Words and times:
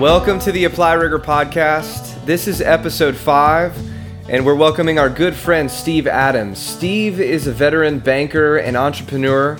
Welcome 0.00 0.38
to 0.40 0.50
the 0.50 0.64
Apply 0.64 0.94
Rigor 0.94 1.18
podcast. 1.18 2.24
This 2.24 2.48
is 2.48 2.62
episode 2.62 3.14
five, 3.14 3.76
and 4.30 4.46
we're 4.46 4.54
welcoming 4.54 4.98
our 4.98 5.10
good 5.10 5.34
friend 5.34 5.70
Steve 5.70 6.06
Adams. 6.06 6.58
Steve 6.58 7.20
is 7.20 7.46
a 7.46 7.52
veteran 7.52 7.98
banker 7.98 8.56
and 8.56 8.78
entrepreneur 8.78 9.58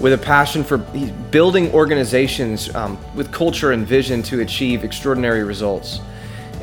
with 0.00 0.14
a 0.14 0.18
passion 0.18 0.64
for 0.64 0.78
building 0.78 1.70
organizations 1.74 2.74
um, 2.74 2.96
with 3.14 3.30
culture 3.32 3.72
and 3.72 3.86
vision 3.86 4.22
to 4.22 4.40
achieve 4.40 4.82
extraordinary 4.82 5.44
results. 5.44 6.00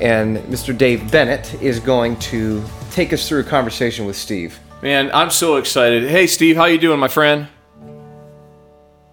And 0.01 0.37
Mr. 0.45 0.75
Dave 0.75 1.11
Bennett 1.11 1.53
is 1.61 1.79
going 1.79 2.17
to 2.31 2.63
take 2.89 3.13
us 3.13 3.29
through 3.29 3.41
a 3.41 3.43
conversation 3.43 4.07
with 4.07 4.15
Steve. 4.15 4.59
Man, 4.81 5.11
I'm 5.13 5.29
so 5.29 5.57
excited. 5.57 6.09
Hey, 6.09 6.25
Steve, 6.25 6.55
how 6.55 6.65
you 6.65 6.79
doing, 6.79 6.99
my 6.99 7.07
friend? 7.07 7.47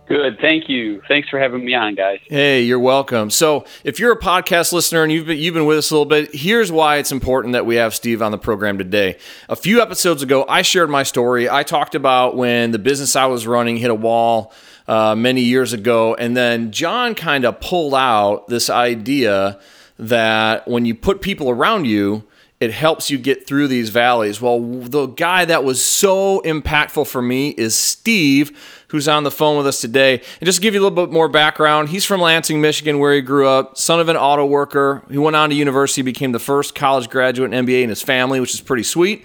Good, 0.09 0.39
thank 0.41 0.69
you. 0.69 1.03
Thanks 1.09 1.29
for 1.29 1.41
having 1.41 1.65
me 1.65 1.75
on, 1.75 1.97
guys. 1.97 2.21
Hey, 2.29 2.63
you're 2.63 2.79
welcome. 2.79 3.29
So, 3.29 3.65
if 3.83 3.99
you're 3.99 4.13
a 4.13 4.19
podcast 4.19 4.73
listener 4.73 5.03
and 5.03 5.11
you've 5.11 5.27
been, 5.27 5.37
you've 5.37 5.55
been 5.55 5.67
with 5.67 5.79
us 5.79 5.91
a 5.91 5.95
little 5.95 6.05
bit, 6.05 6.33
here's 6.33 6.71
why 6.71 6.99
it's 6.99 7.11
important 7.11 7.55
that 7.55 7.67
we 7.67 7.75
have 7.75 7.93
Steve 7.93 8.23
on 8.23 8.31
the 8.31 8.39
program 8.39 8.79
today. 8.79 9.19
A 9.49 9.57
few 9.57 9.83
episodes 9.83 10.23
ago, 10.23 10.45
I 10.49 10.63
shared 10.63 10.91
my 10.91 11.03
story. 11.03 11.51
I 11.51 11.65
talked 11.65 11.97
about 11.97 12.37
when 12.37 12.71
the 12.71 12.79
business 12.79 13.17
I 13.17 13.27
was 13.27 13.49
running 13.49 13.79
hit 13.79 13.91
a 13.91 13.97
wall 13.97 14.53
uh, 14.87 15.17
many 15.17 15.41
years 15.41 15.73
ago, 15.73 16.15
and 16.15 16.37
then 16.37 16.71
John 16.71 17.17
kind 17.17 17.45
of 17.45 17.59
pulled 17.59 17.95
out 17.95 18.47
this 18.47 18.71
idea 18.71 19.59
that 19.99 20.69
when 20.69 20.85
you 20.85 20.95
put 20.95 21.21
people 21.21 21.51
around 21.51 21.87
you, 21.87 22.23
it 22.61 22.73
helps 22.73 23.11
you 23.11 23.19
get 23.19 23.47
through 23.47 23.69
these 23.69 23.91
valleys. 23.91 24.41
Well, 24.41 24.61
the 24.61 25.07
guy 25.07 25.45
that 25.45 25.65
was 25.65 25.85
so 25.85 26.41
impactful 26.43 27.07
for 27.07 27.21
me 27.21 27.51
is 27.51 27.77
Steve 27.77 28.76
who's 28.89 29.09
on 29.09 29.25
the 29.25 29.31
phone 29.31 29.57
with 29.57 29.67
us 29.67 29.81
today. 29.81 30.15
And 30.41 30.47
just 30.47 30.57
to 30.57 30.63
give 30.63 30.75
you 30.75 30.81
a 30.81 30.85
little 30.85 31.07
bit 31.07 31.13
more 31.13 31.29
background, 31.29 31.89
he's 31.89 32.05
from 32.05 32.21
Lansing, 32.21 32.61
Michigan, 32.61 32.99
where 32.99 33.15
he 33.15 33.21
grew 33.21 33.49
up, 33.49 33.77
son 33.77 34.01
of 34.01 34.09
an 34.09 34.17
auto 34.17 34.47
worker. 34.47 35.03
He 35.11 35.19
went 35.19 35.37
on 35.37 35.51
to 35.51 35.57
university, 35.57 36.03
became 36.03 36.33
the 36.33 36.39
first 36.39 36.75
college 36.75 37.11
graduate 37.11 37.53
in 37.53 37.67
MBA 37.67 37.83
in 37.83 37.89
his 37.89 38.03
family, 38.03 38.41
which 38.41 38.55
is 38.55 38.61
pretty 38.61 38.85
sweet. 38.85 39.25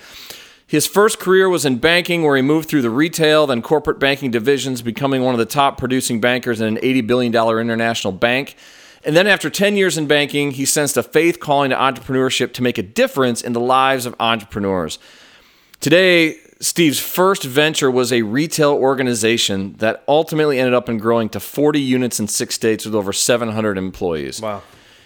His 0.65 0.87
first 0.87 1.19
career 1.19 1.49
was 1.49 1.65
in 1.65 1.79
banking, 1.79 2.23
where 2.23 2.37
he 2.37 2.41
moved 2.41 2.69
through 2.69 2.81
the 2.81 2.89
retail, 2.89 3.45
then 3.45 3.61
corporate 3.61 3.99
banking 3.99 4.31
divisions, 4.31 4.81
becoming 4.81 5.21
one 5.21 5.35
of 5.35 5.39
the 5.39 5.45
top 5.45 5.77
producing 5.77 6.21
bankers 6.21 6.61
in 6.61 6.77
an 6.77 6.81
$80 6.81 7.05
billion 7.05 7.35
international 7.35 8.13
bank. 8.13 8.55
And 9.03 9.13
then, 9.13 9.27
after 9.27 9.49
10 9.49 9.75
years 9.75 9.97
in 9.97 10.07
banking, 10.07 10.51
he 10.51 10.63
sensed 10.63 10.95
a 10.95 11.03
faith 11.03 11.39
calling 11.39 11.71
to 11.71 11.75
entrepreneurship 11.75 12.53
to 12.53 12.61
make 12.61 12.77
a 12.77 12.83
difference 12.83 13.41
in 13.41 13.51
the 13.51 13.59
lives 13.59 14.05
of 14.05 14.15
entrepreneurs. 14.19 14.97
Today, 15.81 16.37
Steve's 16.61 16.99
first 16.99 17.43
venture 17.43 17.89
was 17.89 18.13
a 18.13 18.21
retail 18.21 18.73
organization 18.73 19.73
that 19.79 20.03
ultimately 20.07 20.59
ended 20.59 20.75
up 20.75 20.87
in 20.87 20.99
growing 20.99 21.27
to 21.29 21.39
40 21.39 21.79
units 21.79 22.19
in 22.19 22.27
six 22.27 22.53
states 22.53 22.85
with 22.85 22.93
over 22.93 23.11
700 23.11 23.79
employees. 23.79 24.39
Wow. 24.39 24.61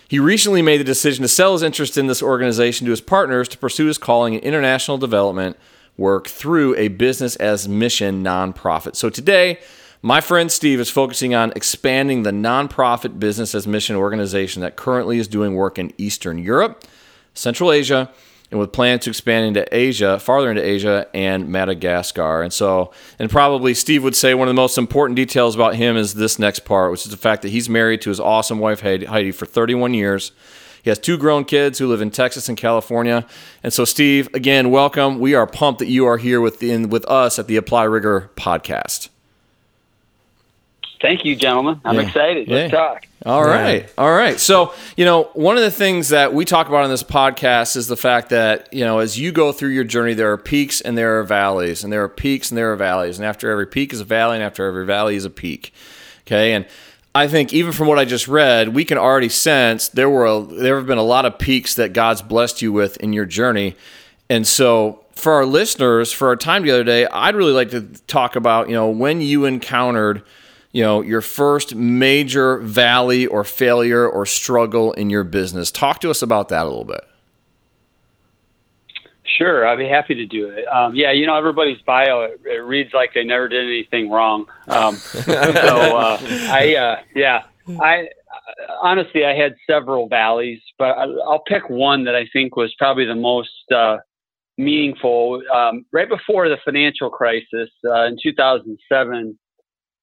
He 0.10 0.20
recently 0.20 0.62
made 0.62 0.82
the 0.82 0.84
decision 0.84 1.22
to 1.22 1.30
sell 1.30 1.54
his 1.54 1.64
interest 1.64 1.98
in 1.98 2.08
this 2.08 2.22
organization 2.22 2.86
to 2.86 2.92
his 2.92 3.00
partners 3.00 3.48
to 3.50 3.58
pursue 3.58 3.86
his 3.86 3.98
calling 3.98 4.34
in 4.34 4.42
international 4.42 4.98
development 4.98 5.58
work 5.98 6.28
through 6.28 6.76
a 6.76 6.90
business 6.90 7.38
as 7.38 7.70
mission 7.70 8.22
nonprofit. 8.22 8.98
So 8.98 9.10
today, 9.10 9.60
my 10.02 10.20
friend 10.20 10.52
Steve 10.52 10.82
is 10.82 10.90
focusing 10.90 11.34
on 11.34 11.54
expanding 11.56 12.24
the 12.24 12.32
nonprofit 12.32 13.18
business 13.18 13.56
as 13.56 13.66
mission 13.66 13.96
organization 13.96 14.62
that 14.62 14.76
currently 14.76 15.20
is 15.20 15.28
doing 15.30 15.56
work 15.56 15.80
in 15.80 15.94
Eastern 15.98 16.38
Europe, 16.38 16.84
Central 17.34 17.72
Asia, 17.72 18.12
and 18.52 18.60
with 18.60 18.72
plans 18.72 19.04
to 19.04 19.10
expand 19.10 19.46
into 19.46 19.76
Asia, 19.76 20.20
farther 20.20 20.50
into 20.50 20.64
Asia 20.64 21.08
and 21.14 21.50
Madagascar. 21.50 22.42
And 22.42 22.54
so, 22.54 22.92
and 23.18 23.30
probably 23.30 23.74
Steve 23.74 24.04
would 24.04 24.16
say 24.16 24.34
one 24.34 24.48
of 24.48 24.54
the 24.54 24.62
most 24.62 24.78
important 24.78 25.16
details 25.16 25.56
about 25.56 25.76
him 25.76 25.98
is 25.98 26.14
this 26.14 26.38
next 26.38 26.60
part, 26.60 26.92
which 26.92 27.06
is 27.06 27.12
the 27.12 27.18
fact 27.18 27.42
that 27.42 27.50
he's 27.50 27.70
married 27.70 28.02
to 28.02 28.10
his 28.10 28.20
awesome 28.20 28.60
wife 28.60 28.82
Heidi 28.82 29.32
for 29.32 29.46
31 29.46 29.94
years. 29.94 30.32
He 30.84 30.92
has 30.92 31.00
two 31.00 31.18
grown 31.18 31.46
kids 31.46 31.80
who 31.80 31.88
live 31.88 32.00
in 32.00 32.12
Texas 32.12 32.48
and 32.48 32.56
California. 32.56 33.26
And 33.64 33.74
so, 33.74 33.86
Steve, 33.86 34.30
again, 34.36 34.70
welcome. 34.70 35.20
We 35.20 35.34
are 35.34 35.48
pumped 35.48 35.80
that 35.80 35.88
you 35.88 36.06
are 36.06 36.18
here 36.18 36.40
with 36.40 36.62
with 36.62 37.06
us 37.08 37.40
at 37.40 37.48
the 37.48 37.56
Apply 37.56 37.86
Rigor 37.86 38.30
podcast. 38.36 39.10
Thank 41.02 41.26
you, 41.26 41.36
gentlemen. 41.36 41.82
I'm 41.84 41.96
yeah. 41.96 42.02
excited. 42.02 42.48
Let's 42.48 42.72
yeah. 42.72 42.78
talk. 42.78 43.08
All 43.26 43.44
right. 43.44 43.84
Yeah. 43.84 43.90
All 43.98 44.12
right. 44.12 44.40
So, 44.40 44.76
you 44.96 45.04
know, 45.04 45.32
one 45.34 45.58
of 45.58 45.64
the 45.64 45.72
things 45.72 46.10
that 46.10 46.32
we 46.32 46.46
talk 46.46 46.68
about 46.68 46.84
on 46.84 46.92
this 46.92 47.02
podcast 47.02 47.76
is 47.76 47.88
the 47.88 47.98
fact 47.98 48.30
that, 48.30 48.72
you 48.72 48.86
know, 48.86 49.00
as 49.00 49.18
you 49.18 49.32
go 49.32 49.52
through 49.52 49.70
your 49.70 49.84
journey, 49.84 50.14
there 50.14 50.32
are 50.32 50.38
peaks 50.38 50.80
and 50.80 50.96
there 50.96 51.20
are 51.20 51.24
valleys, 51.24 51.84
and 51.84 51.92
there 51.92 52.04
are 52.04 52.10
peaks 52.10 52.52
and 52.52 52.58
there 52.58 52.72
are 52.72 52.76
valleys. 52.76 53.18
And 53.18 53.26
after 53.26 53.50
every 53.50 53.66
peak 53.66 53.94
is 53.94 54.00
a 54.00 54.06
valley, 54.06 54.36
and 54.36 54.44
after 54.44 54.68
every 54.68 54.86
valley 54.86 55.16
is 55.16 55.26
a 55.26 55.32
peak. 55.32 55.74
Okay. 56.28 56.54
And 56.54 56.68
I 57.16 57.28
think 57.28 57.52
even 57.52 57.72
from 57.72 57.88
what 57.88 57.98
I 57.98 58.06
just 58.06 58.28
read, 58.28 58.76
we 58.76 58.86
can 58.86 59.00
already 59.00 59.30
sense 59.30 59.90
there 59.90 60.10
were 60.10 60.28
a, 60.28 60.42
there 60.42 60.78
have 60.78 60.86
been 60.86 61.00
a 61.00 61.04
lot 61.04 61.26
of 61.26 61.40
peaks 61.40 61.74
that 61.76 61.94
God's 61.94 62.22
blessed 62.22 62.62
you 62.62 62.72
with 62.72 62.96
in 62.98 63.12
your 63.12 63.26
journey. 63.26 63.76
And 64.30 64.46
so 64.46 65.04
for 65.14 65.34
our 65.34 65.48
listeners, 65.48 66.12
for 66.12 66.28
our 66.28 66.36
time 66.36 66.62
the 66.62 66.70
other 66.70 66.84
day, 66.84 67.08
I'd 67.08 67.36
really 67.36 67.54
like 67.54 67.72
to 67.72 67.82
talk 68.06 68.36
about, 68.36 68.70
you 68.70 68.76
know, 68.76 68.88
when 68.90 69.20
you 69.20 69.46
encountered– 69.46 70.22
you 70.76 70.84
know 70.84 71.02
your 71.02 71.22
first 71.22 71.74
major 71.74 72.58
valley 72.58 73.26
or 73.26 73.46
failure 73.46 74.08
or 74.08 74.26
struggle 74.26 74.92
in 74.94 75.10
your 75.10 75.24
business 75.24 75.72
talk 75.72 76.00
to 76.00 76.10
us 76.10 76.22
about 76.22 76.50
that 76.50 76.64
a 76.64 76.70
little 76.70 76.84
bit 76.84 77.06
Sure, 79.38 79.68
I'd 79.68 79.80
be 79.80 79.88
happy 79.88 80.16
to 80.16 80.26
do 80.26 80.48
it. 80.48 80.66
Um, 80.68 80.96
yeah, 80.96 81.12
you 81.12 81.26
know, 81.26 81.36
everybody's 81.36 81.82
bio 81.82 82.22
it, 82.22 82.40
it, 82.46 82.64
reads 82.64 82.94
like 82.94 83.14
they 83.14 83.24
never 83.24 83.50
did 83.50 83.66
anything 83.66 84.10
wrong. 84.10 84.46
Um, 84.68 84.96
so 84.96 85.98
uh, 85.98 86.18
I, 86.22 86.76
uh, 86.76 87.02
yeah, 87.16 87.44
I 87.82 88.08
honestly 88.82 89.26
I 89.26 89.36
had 89.36 89.56
several 89.68 90.08
valleys, 90.08 90.62
but 90.78 90.98
I, 90.98 91.06
will 91.08 91.44
pick 91.48 91.70
one 91.70 92.06
that 92.06 92.16
I 92.16 92.28
think 92.32 92.56
was 92.56 92.74
probably 92.78 93.06
the 93.06 93.16
most 93.16 93.50
uh, 93.76 93.98
meaningful. 94.58 95.42
Um, 95.54 95.86
right 95.92 96.08
before 96.08 96.48
the 96.48 96.58
financial 96.64 97.10
crisis 97.10 97.70
uh, 97.84 98.06
in 98.06 98.18
2007, 98.22 99.38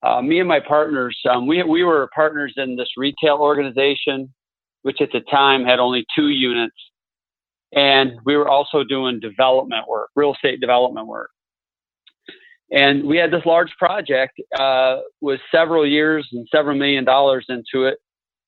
uh, 0.03 0.21
me 0.21 0.41
and 0.41 0.49
my 0.49 0.61
partners, 0.61 1.19
um, 1.31 1.47
we, 1.47 1.63
we 1.63 1.85
were 1.85 2.09
partners 2.15 2.55
in 2.57 2.77
this 2.77 2.89
retail 2.97 3.37
organization, 3.37 4.33
which 4.83 5.01
at 5.01 5.11
the 5.13 5.21
time 5.21 5.65
had 5.65 5.79
only 5.79 6.05
two 6.17 6.29
units. 6.29 6.75
And 7.75 8.13
we 8.25 8.37
were 8.37 8.49
also 8.49 8.85
doing 8.85 9.21
development 9.21 9.89
work, 9.89 10.11
real 10.15 10.35
estate 10.35 10.61
development 10.61 11.07
work. 11.07 11.31
And 12.71 13.05
we 13.05 13.19
had 13.19 13.31
this 13.31 13.45
large 13.45 13.71
project 13.79 14.41
uh, 14.59 14.99
with 15.21 15.41
several 15.51 15.87
years 15.87 16.29
and 16.33 16.49
several 16.51 16.77
million 16.77 17.05
dollars 17.05 17.47
into 17.49 17.87
it. 17.87 17.99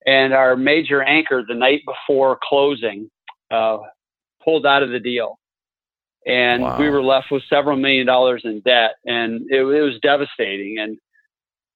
And 0.06 0.34
our 0.34 0.56
major 0.56 1.02
anchor, 1.02 1.42
the 1.46 1.54
night 1.54 1.82
before 1.86 2.38
closing, 2.42 3.10
uh, 3.50 3.78
pulled 4.42 4.66
out 4.66 4.82
of 4.82 4.90
the 4.90 5.00
deal. 5.00 5.38
And 6.26 6.62
wow. 6.62 6.78
we 6.78 6.88
were 6.88 7.02
left 7.02 7.30
with 7.30 7.42
several 7.48 7.76
million 7.76 8.06
dollars 8.06 8.42
in 8.44 8.60
debt. 8.60 8.96
And 9.04 9.42
it, 9.50 9.60
it 9.60 9.82
was 9.82 9.98
devastating. 10.02 10.78
And 10.78 10.98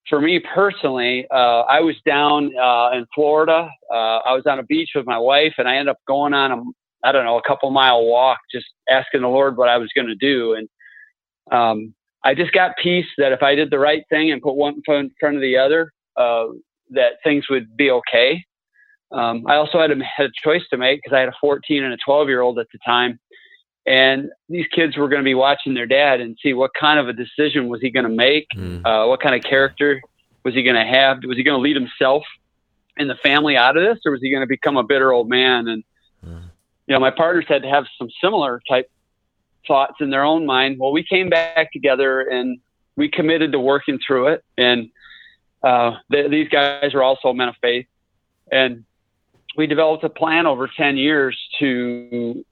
for 0.08 0.20
me 0.20 0.40
personally, 0.54 1.26
uh, 1.30 1.60
I 1.60 1.80
was 1.80 1.96
down 2.06 2.50
uh, 2.56 2.90
in 2.96 3.06
Florida. 3.14 3.68
Uh, 3.92 4.18
I 4.18 4.32
was 4.32 4.44
on 4.46 4.58
a 4.58 4.62
beach 4.62 4.90
with 4.94 5.06
my 5.06 5.18
wife, 5.18 5.54
and 5.58 5.68
I 5.68 5.76
ended 5.76 5.88
up 5.88 5.98
going 6.06 6.34
on 6.34 6.52
a 6.52 6.62
I 7.04 7.12
don't 7.12 7.24
know 7.24 7.38
a 7.38 7.42
couple 7.46 7.70
mile 7.70 8.04
walk, 8.04 8.38
just 8.52 8.66
asking 8.90 9.20
the 9.20 9.28
Lord 9.28 9.56
what 9.56 9.68
I 9.68 9.78
was 9.78 9.88
going 9.94 10.08
to 10.08 10.16
do, 10.16 10.54
and 10.54 10.68
um, 11.52 11.94
I 12.24 12.34
just 12.34 12.52
got 12.52 12.76
peace 12.82 13.06
that 13.18 13.32
if 13.32 13.42
I 13.42 13.54
did 13.54 13.70
the 13.70 13.78
right 13.78 14.02
thing 14.10 14.32
and 14.32 14.42
put 14.42 14.56
one 14.56 14.82
foot 14.84 14.98
in 14.98 15.10
front 15.18 15.36
of 15.36 15.42
the 15.42 15.56
other, 15.56 15.92
uh, 16.16 16.46
that 16.90 17.12
things 17.22 17.44
would 17.48 17.76
be 17.76 17.90
okay. 17.90 18.44
Um, 19.12 19.44
I 19.46 19.54
also 19.54 19.80
had 19.80 19.90
a, 19.90 19.96
had 20.04 20.26
a 20.26 20.32
choice 20.44 20.62
to 20.70 20.76
make 20.76 21.00
because 21.02 21.16
I 21.16 21.20
had 21.20 21.28
a 21.28 21.36
14 21.40 21.84
and 21.84 21.92
a 21.92 21.98
12 22.04 22.28
year 22.28 22.40
old 22.40 22.58
at 22.58 22.66
the 22.72 22.78
time, 22.84 23.18
and 23.88 24.28
these 24.50 24.66
kids 24.66 24.98
were 24.98 25.08
going 25.08 25.20
to 25.20 25.24
be 25.24 25.34
watching 25.34 25.72
their 25.72 25.86
dad 25.86 26.20
and 26.20 26.36
see 26.42 26.52
what 26.52 26.72
kind 26.78 26.98
of 26.98 27.08
a 27.08 27.14
decision 27.14 27.68
was 27.68 27.80
he 27.80 27.90
going 27.90 28.04
to 28.04 28.14
make, 28.14 28.46
mm. 28.54 28.84
uh, 28.84 29.08
what 29.08 29.20
kind 29.22 29.34
of 29.34 29.42
character 29.48 30.02
was 30.44 30.54
he 30.54 30.62
going 30.62 30.76
to 30.76 30.84
have, 30.84 31.18
was 31.24 31.38
he 31.38 31.42
going 31.42 31.56
to 31.56 31.62
lead 31.62 31.74
himself 31.74 32.22
and 32.98 33.08
the 33.08 33.14
family 33.22 33.56
out 33.56 33.78
of 33.78 33.82
this, 33.82 33.98
or 34.04 34.12
was 34.12 34.20
he 34.20 34.30
going 34.30 34.42
to 34.42 34.46
become 34.46 34.76
a 34.76 34.82
bitter 34.82 35.10
old 35.10 35.30
man? 35.30 35.68
And 35.68 35.84
mm. 36.22 36.42
you 36.86 36.94
know, 36.94 37.00
my 37.00 37.10
partners 37.10 37.46
had 37.48 37.62
to 37.62 37.68
have 37.68 37.86
some 37.96 38.08
similar 38.22 38.60
type 38.68 38.90
thoughts 39.66 39.94
in 40.00 40.10
their 40.10 40.24
own 40.24 40.44
mind. 40.44 40.78
Well, 40.78 40.92
we 40.92 41.02
came 41.02 41.30
back 41.30 41.72
together 41.72 42.20
and 42.20 42.58
we 42.94 43.08
committed 43.08 43.52
to 43.52 43.58
working 43.58 43.98
through 44.06 44.28
it, 44.28 44.44
and 44.58 44.90
uh, 45.62 45.92
th- 46.12 46.30
these 46.30 46.48
guys 46.50 46.92
are 46.92 47.02
also 47.02 47.32
men 47.32 47.48
of 47.48 47.54
faith, 47.62 47.86
and 48.52 48.84
we 49.56 49.66
developed 49.66 50.04
a 50.04 50.10
plan 50.10 50.46
over 50.46 50.68
10 50.76 50.98
years 50.98 51.38
to 51.58 52.44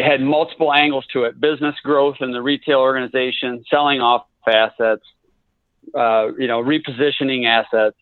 it 0.00 0.10
had 0.10 0.22
multiple 0.22 0.72
angles 0.72 1.04
to 1.12 1.24
it 1.24 1.38
business 1.38 1.74
growth 1.84 2.16
in 2.20 2.32
the 2.32 2.40
retail 2.40 2.78
organization, 2.78 3.62
selling 3.68 4.00
off 4.00 4.24
assets, 4.48 5.02
uh, 5.94 6.28
you 6.38 6.46
know, 6.46 6.62
repositioning 6.62 7.46
assets. 7.46 7.96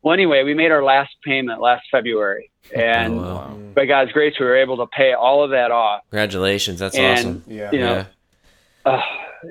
Well, 0.00 0.14
anyway, 0.14 0.44
we 0.44 0.54
made 0.54 0.70
our 0.70 0.84
last 0.84 1.10
payment 1.24 1.60
last 1.60 1.82
February, 1.90 2.52
and 2.74 3.14
oh, 3.14 3.22
wow. 3.22 3.58
by 3.74 3.86
God's 3.86 4.12
grace, 4.12 4.34
we 4.38 4.46
were 4.46 4.56
able 4.56 4.76
to 4.76 4.86
pay 4.86 5.12
all 5.12 5.42
of 5.42 5.50
that 5.50 5.72
off. 5.72 6.02
Congratulations! 6.10 6.78
That's 6.78 6.96
and, 6.96 7.18
awesome. 7.18 7.44
Yeah, 7.48 7.70
you 7.72 7.80
know, 7.80 7.94
yeah. 8.86 8.92
Uh, 8.92 9.00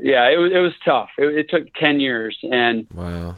yeah, 0.02 0.30
it 0.30 0.38
was 0.38 0.52
it 0.54 0.60
was 0.60 0.74
tough. 0.86 1.10
It, 1.18 1.38
it, 1.38 1.50
took 1.50 1.72
ten 1.76 2.00
years, 2.00 2.38
and 2.44 2.88
wow. 2.94 3.36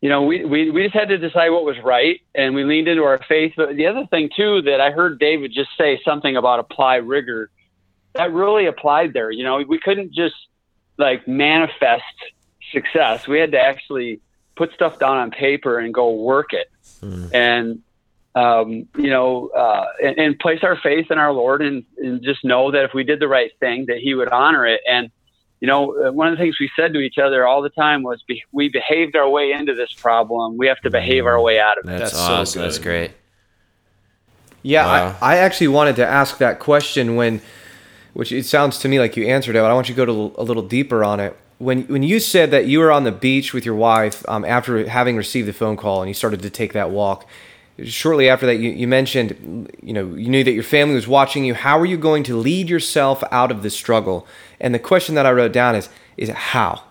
you 0.00 0.08
know, 0.08 0.22
we, 0.22 0.44
we, 0.44 0.70
we 0.70 0.84
just 0.84 0.94
had 0.94 1.08
to 1.08 1.18
decide 1.18 1.50
what 1.50 1.64
was 1.64 1.76
right 1.82 2.20
and 2.34 2.54
we 2.54 2.62
leaned 2.62 2.86
into 2.86 3.02
our 3.02 3.20
faith. 3.28 3.54
But 3.56 3.76
the 3.76 3.88
other 3.88 4.06
thing 4.08 4.30
too, 4.34 4.62
that 4.62 4.80
I 4.80 4.92
heard 4.92 5.18
David 5.18 5.52
just 5.52 5.70
say 5.76 6.00
something 6.04 6.36
about 6.36 6.60
apply 6.60 6.96
rigor 6.96 7.50
that 8.16 8.32
really 8.32 8.66
applied 8.66 9.12
there. 9.12 9.30
You 9.30 9.44
know, 9.44 9.62
we 9.66 9.78
couldn't 9.78 10.12
just 10.12 10.34
like 10.98 11.26
manifest 11.26 12.02
success. 12.72 13.26
We 13.26 13.38
had 13.38 13.52
to 13.52 13.60
actually 13.60 14.20
put 14.56 14.72
stuff 14.72 14.98
down 14.98 15.18
on 15.18 15.30
paper 15.30 15.78
and 15.78 15.92
go 15.92 16.12
work 16.14 16.52
it. 16.52 16.70
Mm. 17.02 17.34
And, 17.34 17.82
um, 18.34 18.88
you 18.96 19.10
know, 19.10 19.48
uh, 19.48 19.86
and, 20.02 20.18
and, 20.18 20.38
place 20.38 20.60
our 20.62 20.76
faith 20.76 21.10
in 21.10 21.18
our 21.18 21.32
Lord 21.32 21.62
and, 21.62 21.84
and 21.98 22.22
just 22.22 22.44
know 22.44 22.70
that 22.70 22.84
if 22.84 22.94
we 22.94 23.04
did 23.04 23.20
the 23.20 23.28
right 23.28 23.50
thing, 23.60 23.86
that 23.86 23.98
He 23.98 24.14
would 24.14 24.28
honor 24.28 24.66
it. 24.66 24.80
And 24.88 25.10
you 25.60 25.66
know, 25.66 26.08
uh, 26.08 26.12
one 26.12 26.28
of 26.28 26.36
the 26.36 26.44
things 26.44 26.56
we 26.60 26.70
said 26.76 26.92
to 26.92 27.00
each 27.00 27.18
other 27.18 27.46
all 27.46 27.62
the 27.62 27.70
time 27.70 28.02
was, 28.02 28.22
be, 28.26 28.42
"We 28.52 28.68
behaved 28.68 29.16
our 29.16 29.28
way 29.28 29.52
into 29.52 29.74
this 29.74 29.92
problem. 29.94 30.58
We 30.58 30.66
have 30.66 30.80
to 30.80 30.90
behave 30.90 31.24
our 31.24 31.40
way 31.40 31.58
out 31.58 31.78
of 31.78 31.84
it." 31.86 31.98
That's, 31.98 32.12
That's 32.12 32.14
awesome. 32.14 32.46
So 32.46 32.62
That's 32.62 32.78
great. 32.78 33.12
Yeah, 34.62 34.84
wow. 34.84 35.16
I, 35.20 35.34
I 35.34 35.36
actually 35.38 35.68
wanted 35.68 35.96
to 35.96 36.06
ask 36.06 36.38
that 36.38 36.58
question 36.58 37.16
when, 37.16 37.40
which 38.16 38.32
it 38.32 38.46
sounds 38.46 38.78
to 38.78 38.88
me 38.88 38.98
like 38.98 39.14
you 39.14 39.26
answered 39.26 39.56
it, 39.56 39.60
but 39.60 39.70
I 39.70 39.74
want 39.74 39.90
you 39.90 39.94
to 39.94 40.06
go 40.06 40.06
to 40.06 40.34
a 40.40 40.42
little 40.42 40.62
deeper 40.62 41.04
on 41.04 41.20
it. 41.20 41.36
When 41.58 41.82
when 41.82 42.02
you 42.02 42.18
said 42.18 42.50
that 42.50 42.66
you 42.66 42.78
were 42.78 42.90
on 42.90 43.04
the 43.04 43.12
beach 43.12 43.52
with 43.52 43.66
your 43.66 43.74
wife 43.74 44.26
um, 44.26 44.42
after 44.42 44.88
having 44.88 45.18
received 45.18 45.46
the 45.46 45.52
phone 45.52 45.76
call 45.76 46.00
and 46.00 46.08
you 46.08 46.14
started 46.14 46.40
to 46.40 46.48
take 46.48 46.72
that 46.72 46.90
walk, 46.90 47.28
shortly 47.84 48.26
after 48.30 48.46
that 48.46 48.56
you, 48.56 48.70
you 48.70 48.88
mentioned 48.88 49.70
you 49.82 49.92
know 49.92 50.14
you 50.14 50.30
knew 50.30 50.42
that 50.42 50.52
your 50.52 50.62
family 50.62 50.94
was 50.94 51.06
watching 51.06 51.44
you. 51.44 51.52
How 51.52 51.78
are 51.78 51.84
you 51.84 51.98
going 51.98 52.22
to 52.22 52.36
lead 52.36 52.70
yourself 52.70 53.22
out 53.30 53.50
of 53.50 53.62
this 53.62 53.76
struggle? 53.76 54.26
And 54.60 54.74
the 54.74 54.78
question 54.78 55.14
that 55.16 55.26
i 55.26 55.32
wrote 55.32 55.52
down 55.52 55.74
is 55.74 55.90
is 56.16 56.30
how 56.30 56.82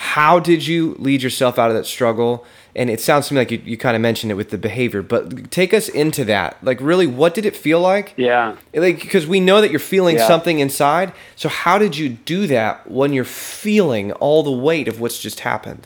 how 0.00 0.38
did 0.38 0.64
you 0.64 0.94
lead 1.00 1.24
yourself 1.24 1.58
out 1.58 1.70
of 1.70 1.76
that 1.76 1.84
struggle 1.84 2.46
and 2.76 2.88
it 2.88 3.00
sounds 3.00 3.26
to 3.26 3.34
me 3.34 3.40
like 3.40 3.50
you, 3.50 3.60
you 3.64 3.76
kind 3.76 3.96
of 3.96 4.00
mentioned 4.00 4.30
it 4.30 4.36
with 4.36 4.50
the 4.50 4.56
behavior 4.56 5.02
but 5.02 5.50
take 5.50 5.74
us 5.74 5.88
into 5.88 6.24
that 6.24 6.56
like 6.62 6.80
really 6.80 7.04
what 7.06 7.34
did 7.34 7.44
it 7.44 7.56
feel 7.56 7.80
like 7.80 8.14
yeah 8.16 8.54
like 8.74 9.00
because 9.00 9.26
we 9.26 9.40
know 9.40 9.60
that 9.60 9.72
you're 9.72 9.80
feeling 9.80 10.16
yeah. 10.16 10.26
something 10.28 10.60
inside 10.60 11.12
so 11.34 11.48
how 11.48 11.78
did 11.78 11.96
you 11.96 12.08
do 12.08 12.46
that 12.46 12.88
when 12.88 13.12
you're 13.12 13.24
feeling 13.24 14.12
all 14.12 14.44
the 14.44 14.52
weight 14.52 14.86
of 14.86 15.00
what's 15.00 15.18
just 15.18 15.40
happened 15.40 15.84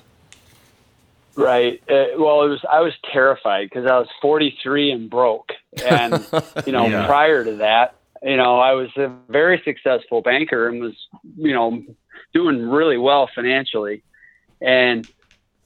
Right. 1.35 1.83
Uh, 1.89 2.05
well, 2.19 2.43
it 2.43 2.49
was 2.49 2.61
I 2.71 2.81
was 2.81 2.93
terrified 3.11 3.71
because 3.71 3.87
I 3.87 3.99
was 3.99 4.07
43 4.21 4.91
and 4.91 5.09
broke, 5.09 5.53
and 5.83 6.13
you 6.67 6.73
know, 6.73 6.87
yeah. 6.87 7.07
prior 7.07 7.43
to 7.43 7.55
that, 7.57 7.95
you 8.23 8.37
know, 8.37 8.59
I 8.59 8.73
was 8.73 8.89
a 8.97 9.13
very 9.29 9.61
successful 9.65 10.23
banker 10.23 10.69
and 10.69 10.81
was, 10.81 10.95
you 11.37 11.53
know, 11.53 11.83
doing 12.33 12.69
really 12.69 12.99
well 12.99 13.29
financially, 13.35 14.03
and 14.61 15.09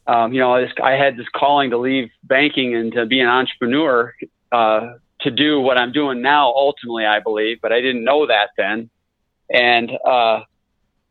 um, 0.06 0.32
you 0.32 0.40
know, 0.40 0.54
I, 0.54 0.64
just, 0.64 0.80
I 0.80 0.92
had 0.92 1.16
this 1.16 1.26
calling 1.34 1.70
to 1.70 1.78
leave 1.78 2.10
banking 2.22 2.74
and 2.76 2.92
to 2.92 3.06
be 3.06 3.20
an 3.20 3.28
entrepreneur, 3.28 4.14
uh, 4.52 4.94
to 5.22 5.30
do 5.30 5.60
what 5.60 5.78
I'm 5.78 5.92
doing 5.92 6.22
now. 6.22 6.52
Ultimately, 6.52 7.04
I 7.04 7.18
believe, 7.20 7.58
but 7.60 7.72
I 7.72 7.80
didn't 7.80 8.04
know 8.04 8.26
that 8.26 8.50
then, 8.56 8.88
and 9.50 9.90
uh, 10.04 10.40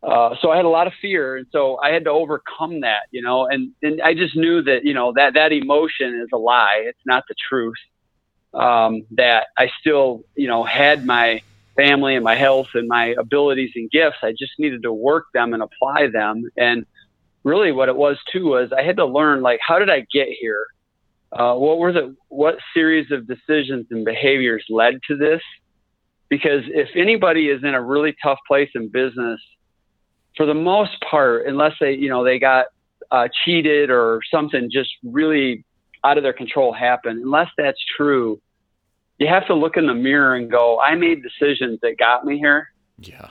uh, 0.05 0.35
so 0.41 0.51
I 0.51 0.55
had 0.55 0.65
a 0.65 0.69
lot 0.69 0.87
of 0.87 0.93
fear, 1.01 1.35
and 1.35 1.47
so 1.51 1.77
I 1.77 1.89
had 1.89 2.03
to 2.03 2.11
overcome 2.11 2.81
that, 2.81 3.07
you 3.11 3.21
know. 3.21 3.47
And 3.47 3.71
and 3.81 4.01
I 4.01 4.13
just 4.13 4.35
knew 4.35 4.61
that, 4.61 4.83
you 4.83 4.93
know, 4.93 5.13
that 5.15 5.33
that 5.33 5.51
emotion 5.51 6.21
is 6.21 6.29
a 6.33 6.37
lie; 6.37 6.83
it's 6.85 7.05
not 7.05 7.23
the 7.27 7.35
truth. 7.49 7.75
Um, 8.55 9.03
that 9.11 9.47
I 9.57 9.69
still, 9.81 10.23
you 10.35 10.47
know, 10.47 10.63
had 10.63 11.05
my 11.05 11.41
family 11.75 12.15
and 12.15 12.23
my 12.23 12.35
health 12.35 12.69
and 12.73 12.87
my 12.87 13.15
abilities 13.19 13.71
and 13.75 13.91
gifts. 13.91 14.17
I 14.23 14.31
just 14.31 14.53
needed 14.57 14.83
to 14.83 14.93
work 14.93 15.25
them 15.33 15.53
and 15.53 15.61
apply 15.61 16.07
them. 16.07 16.49
And 16.55 16.85
really, 17.43 17.73
what 17.73 17.89
it 17.89 17.97
was 17.97 18.17
too 18.31 18.45
was 18.45 18.71
I 18.71 18.83
had 18.83 18.95
to 18.97 19.05
learn, 19.05 19.41
like, 19.41 19.59
how 19.61 19.77
did 19.77 19.89
I 19.89 20.05
get 20.11 20.29
here? 20.29 20.65
Uh, 21.31 21.55
what 21.55 21.79
were 21.79 21.91
the 21.91 22.15
what 22.29 22.57
series 22.73 23.11
of 23.11 23.27
decisions 23.27 23.87
and 23.91 24.05
behaviors 24.05 24.63
led 24.69 24.99
to 25.09 25.17
this? 25.17 25.41
Because 26.29 26.63
if 26.67 26.89
anybody 26.95 27.49
is 27.49 27.61
in 27.63 27.73
a 27.73 27.81
really 27.81 28.15
tough 28.23 28.39
place 28.47 28.69
in 28.73 28.89
business 28.89 29.39
for 30.37 30.45
the 30.45 30.53
most 30.53 30.99
part, 31.01 31.45
unless 31.45 31.73
they, 31.79 31.93
you 31.93 32.09
know, 32.09 32.23
they 32.23 32.39
got 32.39 32.67
uh, 33.11 33.27
cheated 33.43 33.89
or 33.89 34.21
something 34.33 34.69
just 34.71 34.91
really 35.03 35.65
out 36.03 36.17
of 36.17 36.23
their 36.23 36.33
control 36.33 36.71
happened, 36.71 37.21
unless 37.21 37.49
that's 37.57 37.83
true, 37.97 38.41
you 39.17 39.27
have 39.27 39.47
to 39.47 39.53
look 39.53 39.77
in 39.77 39.87
the 39.87 39.93
mirror 39.93 40.35
and 40.35 40.49
go, 40.49 40.79
I 40.79 40.95
made 40.95 41.23
decisions 41.23 41.79
that 41.81 41.97
got 41.97 42.25
me 42.25 42.37
here. 42.37 42.71
Yeah. 42.99 43.29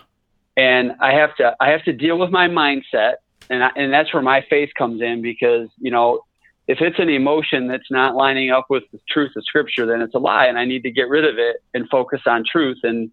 And 0.57 0.93
I 1.01 1.15
have 1.15 1.37
to, 1.37 1.55
I 1.61 1.71
have 1.71 1.85
to 1.85 1.93
deal 1.93 2.19
with 2.19 2.31
my 2.31 2.49
mindset. 2.49 3.15
And, 3.51 3.63
I, 3.63 3.71
and 3.77 3.93
that's 3.93 4.13
where 4.15 4.23
my 4.23 4.45
faith 4.49 4.71
comes 4.77 5.03
in 5.03 5.21
because, 5.21 5.69
you 5.79 5.91
know, 5.91 6.21
if 6.67 6.81
it's 6.81 6.99
an 6.99 7.11
emotion 7.11 7.69
that's 7.69 7.91
not 7.91 8.15
lining 8.15 8.51
up 8.51 8.67
with 8.71 8.85
the 8.93 8.99
truth 9.11 9.33
of 9.37 9.45
scripture, 9.45 9.85
then 9.85 10.01
it's 10.01 10.15
a 10.15 10.19
lie 10.19 10.47
and 10.47 10.59
I 10.59 10.65
need 10.65 10.83
to 10.85 10.91
get 10.91 11.09
rid 11.09 11.27
of 11.27 11.39
it 11.39 11.57
and 11.75 11.87
focus 11.91 12.21
on 12.27 12.45
truth. 12.51 12.79
And, 12.83 13.13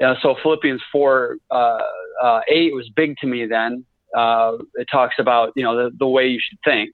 uh, 0.00 0.14
so 0.22 0.34
Philippians 0.42 0.82
4 0.90 1.36
uh, 1.50 1.78
uh, 2.20 2.40
8 2.48 2.74
was 2.74 2.88
big 2.96 3.16
to 3.18 3.26
me 3.26 3.46
then. 3.46 3.84
Uh, 4.16 4.56
it 4.74 4.88
talks 4.90 5.16
about, 5.20 5.52
you 5.54 5.62
know, 5.62 5.76
the, 5.76 5.96
the 5.96 6.06
way 6.08 6.26
you 6.26 6.40
should 6.40 6.58
think, 6.64 6.90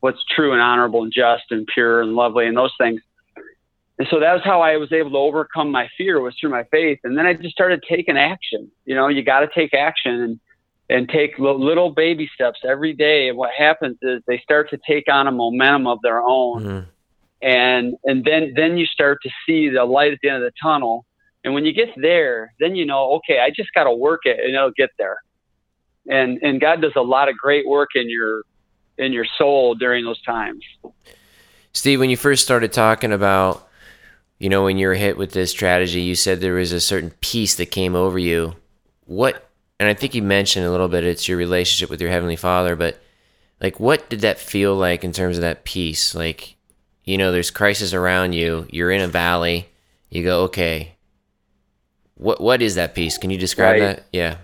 what's 0.00 0.22
true 0.34 0.52
and 0.52 0.60
honorable 0.60 1.02
and 1.02 1.12
just 1.12 1.44
and 1.50 1.66
pure 1.72 2.02
and 2.02 2.14
lovely 2.14 2.46
and 2.46 2.56
those 2.56 2.74
things. 2.78 3.00
And 3.98 4.06
so 4.10 4.20
that 4.20 4.32
was 4.34 4.42
how 4.44 4.60
I 4.60 4.76
was 4.76 4.92
able 4.92 5.10
to 5.10 5.16
overcome 5.16 5.70
my 5.70 5.88
fear 5.96 6.20
was 6.20 6.34
through 6.38 6.50
my 6.50 6.64
faith. 6.64 6.98
And 7.04 7.16
then 7.16 7.26
I 7.26 7.32
just 7.32 7.52
started 7.54 7.82
taking 7.88 8.18
action. 8.18 8.70
You 8.84 8.94
know, 8.94 9.08
you 9.08 9.22
got 9.22 9.40
to 9.40 9.48
take 9.54 9.72
action 9.72 10.20
and, 10.20 10.40
and 10.90 11.08
take 11.08 11.38
little 11.38 11.90
baby 11.90 12.28
steps 12.34 12.60
every 12.62 12.92
day. 12.92 13.28
And 13.28 13.38
what 13.38 13.50
happens 13.56 13.96
is 14.02 14.22
they 14.26 14.38
start 14.38 14.68
to 14.70 14.78
take 14.86 15.04
on 15.10 15.26
a 15.26 15.32
momentum 15.32 15.86
of 15.86 15.98
their 16.02 16.20
own. 16.20 16.62
Mm-hmm. 16.62 16.88
And, 17.42 17.94
and 18.04 18.24
then, 18.24 18.52
then 18.54 18.76
you 18.76 18.86
start 18.86 19.18
to 19.22 19.30
see 19.46 19.70
the 19.70 19.84
light 19.84 20.12
at 20.12 20.18
the 20.22 20.28
end 20.28 20.42
of 20.42 20.52
the 20.52 20.52
tunnel 20.62 21.06
and 21.46 21.54
when 21.54 21.64
you 21.64 21.72
get 21.72 21.90
there, 21.96 22.52
then 22.58 22.74
you 22.74 22.84
know, 22.84 23.12
okay, 23.18 23.38
I 23.38 23.50
just 23.50 23.72
got 23.72 23.84
to 23.84 23.92
work 23.92 24.22
it 24.24 24.40
and 24.40 24.52
it'll 24.52 24.72
get 24.76 24.90
there. 24.98 25.18
And 26.08 26.40
and 26.42 26.60
God 26.60 26.82
does 26.82 26.92
a 26.96 27.02
lot 27.02 27.28
of 27.28 27.38
great 27.38 27.68
work 27.68 27.90
in 27.94 28.10
your 28.10 28.42
in 28.98 29.12
your 29.12 29.26
soul 29.38 29.76
during 29.76 30.04
those 30.04 30.20
times. 30.22 30.64
Steve, 31.72 32.00
when 32.00 32.10
you 32.10 32.16
first 32.16 32.42
started 32.42 32.72
talking 32.72 33.12
about, 33.12 33.65
you 34.38 34.48
know, 34.48 34.64
when 34.64 34.76
you 34.76 34.88
were 34.88 34.94
hit 34.94 35.16
with 35.16 35.32
this 35.32 35.50
strategy, 35.50 36.00
you 36.00 36.14
said 36.14 36.40
there 36.40 36.54
was 36.54 36.72
a 36.72 36.80
certain 36.80 37.12
peace 37.20 37.54
that 37.54 37.66
came 37.66 37.94
over 37.94 38.18
you. 38.18 38.54
What 39.04 39.48
and 39.78 39.88
I 39.88 39.94
think 39.94 40.14
you 40.14 40.22
mentioned 40.22 40.66
a 40.66 40.70
little 40.70 40.88
bit 40.88 41.04
it's 41.04 41.28
your 41.28 41.38
relationship 41.38 41.90
with 41.90 42.00
your 42.00 42.10
heavenly 42.10 42.36
Father, 42.36 42.76
but 42.76 42.98
like 43.60 43.80
what 43.80 44.08
did 44.10 44.20
that 44.20 44.38
feel 44.38 44.74
like 44.74 45.04
in 45.04 45.12
terms 45.12 45.36
of 45.36 45.42
that 45.42 45.64
peace? 45.64 46.14
Like, 46.14 46.56
you 47.04 47.16
know, 47.16 47.32
there's 47.32 47.50
crisis 47.50 47.92
around 47.92 48.32
you, 48.32 48.66
you're 48.70 48.90
in 48.90 49.00
a 49.00 49.08
valley, 49.08 49.68
you 50.10 50.22
go, 50.22 50.42
okay, 50.44 50.96
what 52.14 52.40
what 52.40 52.62
is 52.62 52.74
that 52.74 52.94
peace? 52.94 53.18
Can 53.18 53.30
you 53.30 53.38
describe 53.38 53.80
right. 53.80 53.96
that? 53.96 54.06
Yeah. 54.12 54.38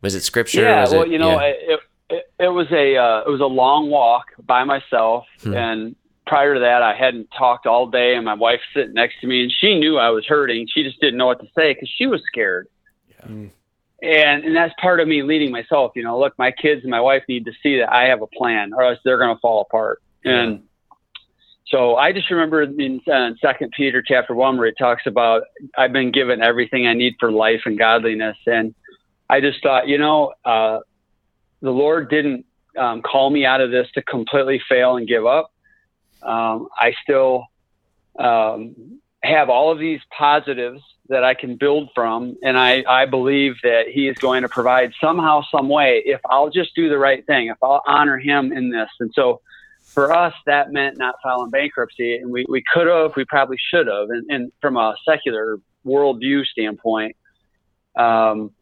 Was 0.00 0.14
it 0.14 0.22
scripture? 0.22 0.62
Yeah. 0.62 0.88
well, 0.88 1.02
it, 1.02 1.10
you 1.10 1.18
know, 1.18 1.40
yeah. 1.40 1.46
it, 1.46 1.80
it, 2.10 2.32
it 2.38 2.48
was 2.48 2.66
a 2.70 2.96
uh, 2.96 3.22
it 3.26 3.30
was 3.30 3.40
a 3.40 3.46
long 3.46 3.88
walk 3.90 4.26
by 4.44 4.64
myself, 4.64 5.26
hmm. 5.42 5.54
and 5.54 5.96
prior 6.26 6.54
to 6.54 6.60
that, 6.60 6.82
I 6.82 6.94
hadn't 6.94 7.28
talked 7.36 7.66
all 7.66 7.86
day, 7.86 8.14
and 8.14 8.24
my 8.24 8.34
wife 8.34 8.60
sitting 8.74 8.94
next 8.94 9.20
to 9.20 9.26
me, 9.26 9.42
and 9.42 9.52
she 9.60 9.78
knew 9.78 9.98
I 9.98 10.10
was 10.10 10.24
hurting. 10.26 10.68
She 10.72 10.82
just 10.82 11.00
didn't 11.00 11.18
know 11.18 11.26
what 11.26 11.40
to 11.40 11.46
say 11.56 11.74
because 11.74 11.90
she 11.96 12.06
was 12.06 12.22
scared. 12.26 12.68
Yeah. 13.08 13.26
Hmm. 13.26 13.46
And 14.02 14.44
and 14.44 14.56
that's 14.56 14.74
part 14.80 14.98
of 14.98 15.06
me 15.06 15.22
leading 15.22 15.52
myself. 15.52 15.92
You 15.94 16.02
know, 16.02 16.18
look, 16.18 16.36
my 16.36 16.50
kids 16.50 16.82
and 16.82 16.90
my 16.90 17.00
wife 17.00 17.22
need 17.28 17.44
to 17.44 17.52
see 17.62 17.78
that 17.78 17.92
I 17.92 18.04
have 18.04 18.20
a 18.20 18.26
plan, 18.26 18.72
or 18.72 18.82
else 18.82 18.98
they're 19.04 19.18
going 19.18 19.34
to 19.34 19.40
fall 19.40 19.60
apart. 19.60 20.02
And 20.24 20.64
so 21.66 21.96
I 21.96 22.12
just 22.12 22.30
remember 22.30 22.62
in 22.62 23.00
uh, 23.10 23.30
Second 23.40 23.72
Peter 23.76 24.02
chapter 24.06 24.34
one 24.34 24.58
where 24.58 24.66
it 24.66 24.74
talks 24.78 25.02
about 25.06 25.42
I've 25.78 25.92
been 25.92 26.10
given 26.10 26.42
everything 26.42 26.86
I 26.86 26.94
need 26.94 27.14
for 27.20 27.30
life 27.30 27.60
and 27.64 27.78
godliness, 27.78 28.36
and 28.46 28.74
I 29.30 29.40
just 29.40 29.62
thought, 29.62 29.86
you 29.86 29.98
know, 29.98 30.32
uh, 30.44 30.80
the 31.60 31.70
Lord 31.70 32.10
didn't 32.10 32.44
um, 32.76 33.02
call 33.02 33.30
me 33.30 33.46
out 33.46 33.60
of 33.60 33.70
this 33.70 33.86
to 33.94 34.02
completely 34.02 34.60
fail 34.68 34.96
and 34.96 35.06
give 35.06 35.26
up. 35.26 35.52
Um, 36.22 36.68
I 36.78 36.94
still 37.02 37.46
um, 38.18 39.00
have 39.22 39.48
all 39.48 39.72
of 39.72 39.78
these 39.78 40.00
positives 40.16 40.82
that 41.08 41.24
I 41.24 41.34
can 41.34 41.56
build 41.56 41.90
from, 41.94 42.36
and 42.42 42.58
I, 42.58 42.84
I 42.88 43.06
believe 43.06 43.54
that 43.62 43.88
He 43.88 44.08
is 44.08 44.16
going 44.18 44.42
to 44.42 44.48
provide 44.48 44.92
somehow, 45.00 45.42
some 45.50 45.68
way, 45.68 46.02
if 46.04 46.20
I'll 46.28 46.50
just 46.50 46.74
do 46.74 46.88
the 46.88 46.98
right 46.98 47.26
thing, 47.26 47.48
if 47.48 47.56
I'll 47.62 47.82
honor 47.86 48.18
Him 48.18 48.52
in 48.52 48.70
this, 48.70 48.88
and 49.00 49.10
so 49.14 49.40
for 49.82 50.12
us, 50.12 50.32
that 50.46 50.72
meant 50.72 50.96
not 50.96 51.16
filing 51.22 51.50
bankruptcy, 51.50 52.16
and 52.16 52.30
we, 52.30 52.46
we 52.48 52.62
could 52.72 52.86
have, 52.86 53.14
we 53.16 53.24
probably 53.24 53.58
should 53.70 53.88
have, 53.88 54.10
and, 54.10 54.30
and 54.30 54.52
from 54.60 54.76
a 54.76 54.94
secular 55.06 55.58
worldview 55.84 56.44
standpoint, 56.46 57.16
um, 57.96 58.52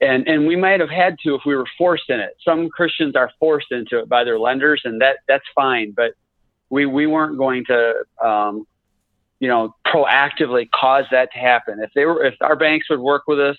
and 0.00 0.28
and 0.28 0.46
we 0.46 0.54
might 0.54 0.78
have 0.78 0.90
had 0.90 1.16
to 1.24 1.34
if 1.34 1.40
we 1.44 1.56
were 1.56 1.66
forced 1.76 2.08
in 2.08 2.20
it. 2.20 2.36
Some 2.44 2.68
Christians 2.68 3.16
are 3.16 3.30
forced 3.40 3.72
into 3.72 3.98
it 3.98 4.08
by 4.08 4.22
their 4.22 4.38
lenders, 4.38 4.82
and 4.84 5.00
that 5.00 5.16
that's 5.26 5.44
fine, 5.56 5.92
but 5.96 6.12
we 6.70 6.86
we 6.86 7.06
weren't 7.06 7.38
going 7.38 7.64
to, 7.66 7.94
um, 8.22 8.66
you 9.40 9.48
know, 9.48 9.74
proactively 9.86 10.68
cause 10.70 11.04
that 11.10 11.32
to 11.32 11.38
happen. 11.38 11.80
If 11.80 11.90
they 11.94 12.04
were, 12.04 12.24
if 12.24 12.34
our 12.40 12.56
banks 12.56 12.90
would 12.90 13.00
work 13.00 13.22
with 13.26 13.40
us, 13.40 13.56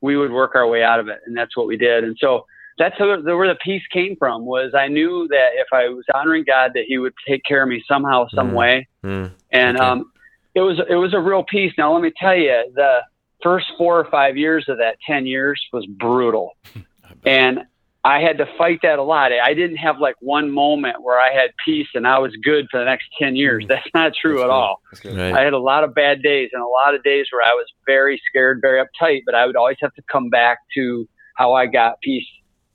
we 0.00 0.16
would 0.16 0.32
work 0.32 0.54
our 0.54 0.66
way 0.66 0.82
out 0.82 1.00
of 1.00 1.08
it, 1.08 1.20
and 1.26 1.36
that's 1.36 1.56
what 1.56 1.66
we 1.66 1.76
did. 1.76 2.04
And 2.04 2.16
so 2.20 2.44
that's 2.78 2.98
where 2.98 3.20
the, 3.20 3.36
where 3.36 3.48
the 3.48 3.58
peace 3.62 3.82
came 3.92 4.16
from. 4.16 4.44
Was 4.44 4.72
I 4.74 4.88
knew 4.88 5.28
that 5.28 5.50
if 5.54 5.68
I 5.72 5.88
was 5.88 6.04
honoring 6.14 6.44
God, 6.46 6.72
that 6.74 6.84
He 6.86 6.98
would 6.98 7.14
take 7.26 7.42
care 7.44 7.62
of 7.62 7.68
me 7.68 7.82
somehow, 7.86 8.26
some 8.34 8.50
Mm. 8.50 8.54
way, 8.54 8.88
Mm. 9.04 9.30
and 9.50 9.76
Okay. 9.76 9.86
um, 9.86 10.12
it 10.54 10.60
was 10.60 10.80
it 10.88 10.96
was 10.96 11.14
a 11.14 11.20
real 11.20 11.44
peace. 11.44 11.72
Now 11.78 11.92
let 11.92 12.02
me 12.02 12.12
tell 12.16 12.36
you, 12.36 12.70
the 12.74 13.02
first 13.42 13.66
four 13.78 13.98
or 13.98 14.04
five 14.10 14.36
years 14.36 14.68
of 14.68 14.78
that 14.78 14.96
ten 15.06 15.26
years 15.26 15.62
was 15.72 15.86
brutal, 15.86 16.52
and 17.24 17.64
I 18.04 18.20
had 18.20 18.38
to 18.38 18.46
fight 18.58 18.80
that 18.82 18.98
a 18.98 19.02
lot. 19.02 19.30
I 19.32 19.54
didn't 19.54 19.76
have 19.76 19.98
like 20.00 20.16
one 20.20 20.50
moment 20.50 21.02
where 21.02 21.20
I 21.20 21.32
had 21.32 21.50
peace 21.64 21.86
and 21.94 22.06
I 22.06 22.18
was 22.18 22.32
good 22.42 22.66
for 22.70 22.78
the 22.80 22.84
next 22.84 23.06
ten 23.20 23.36
years. 23.36 23.64
That's 23.68 23.86
not 23.94 24.12
true 24.20 24.34
That's 24.34 24.42
at 24.42 24.46
good. 24.46 24.50
all. 24.50 24.82
That's 24.90 25.00
good. 25.00 25.16
Right. 25.16 25.34
I 25.34 25.42
had 25.42 25.52
a 25.52 25.58
lot 25.58 25.84
of 25.84 25.94
bad 25.94 26.20
days 26.22 26.50
and 26.52 26.62
a 26.62 26.66
lot 26.66 26.94
of 26.94 27.04
days 27.04 27.26
where 27.30 27.42
I 27.42 27.52
was 27.54 27.66
very 27.86 28.20
scared, 28.28 28.58
very 28.60 28.82
uptight, 28.84 29.20
but 29.24 29.34
I 29.36 29.46
would 29.46 29.56
always 29.56 29.76
have 29.80 29.94
to 29.94 30.02
come 30.10 30.30
back 30.30 30.58
to 30.74 31.08
how 31.36 31.52
I 31.52 31.66
got 31.66 32.00
peace 32.00 32.26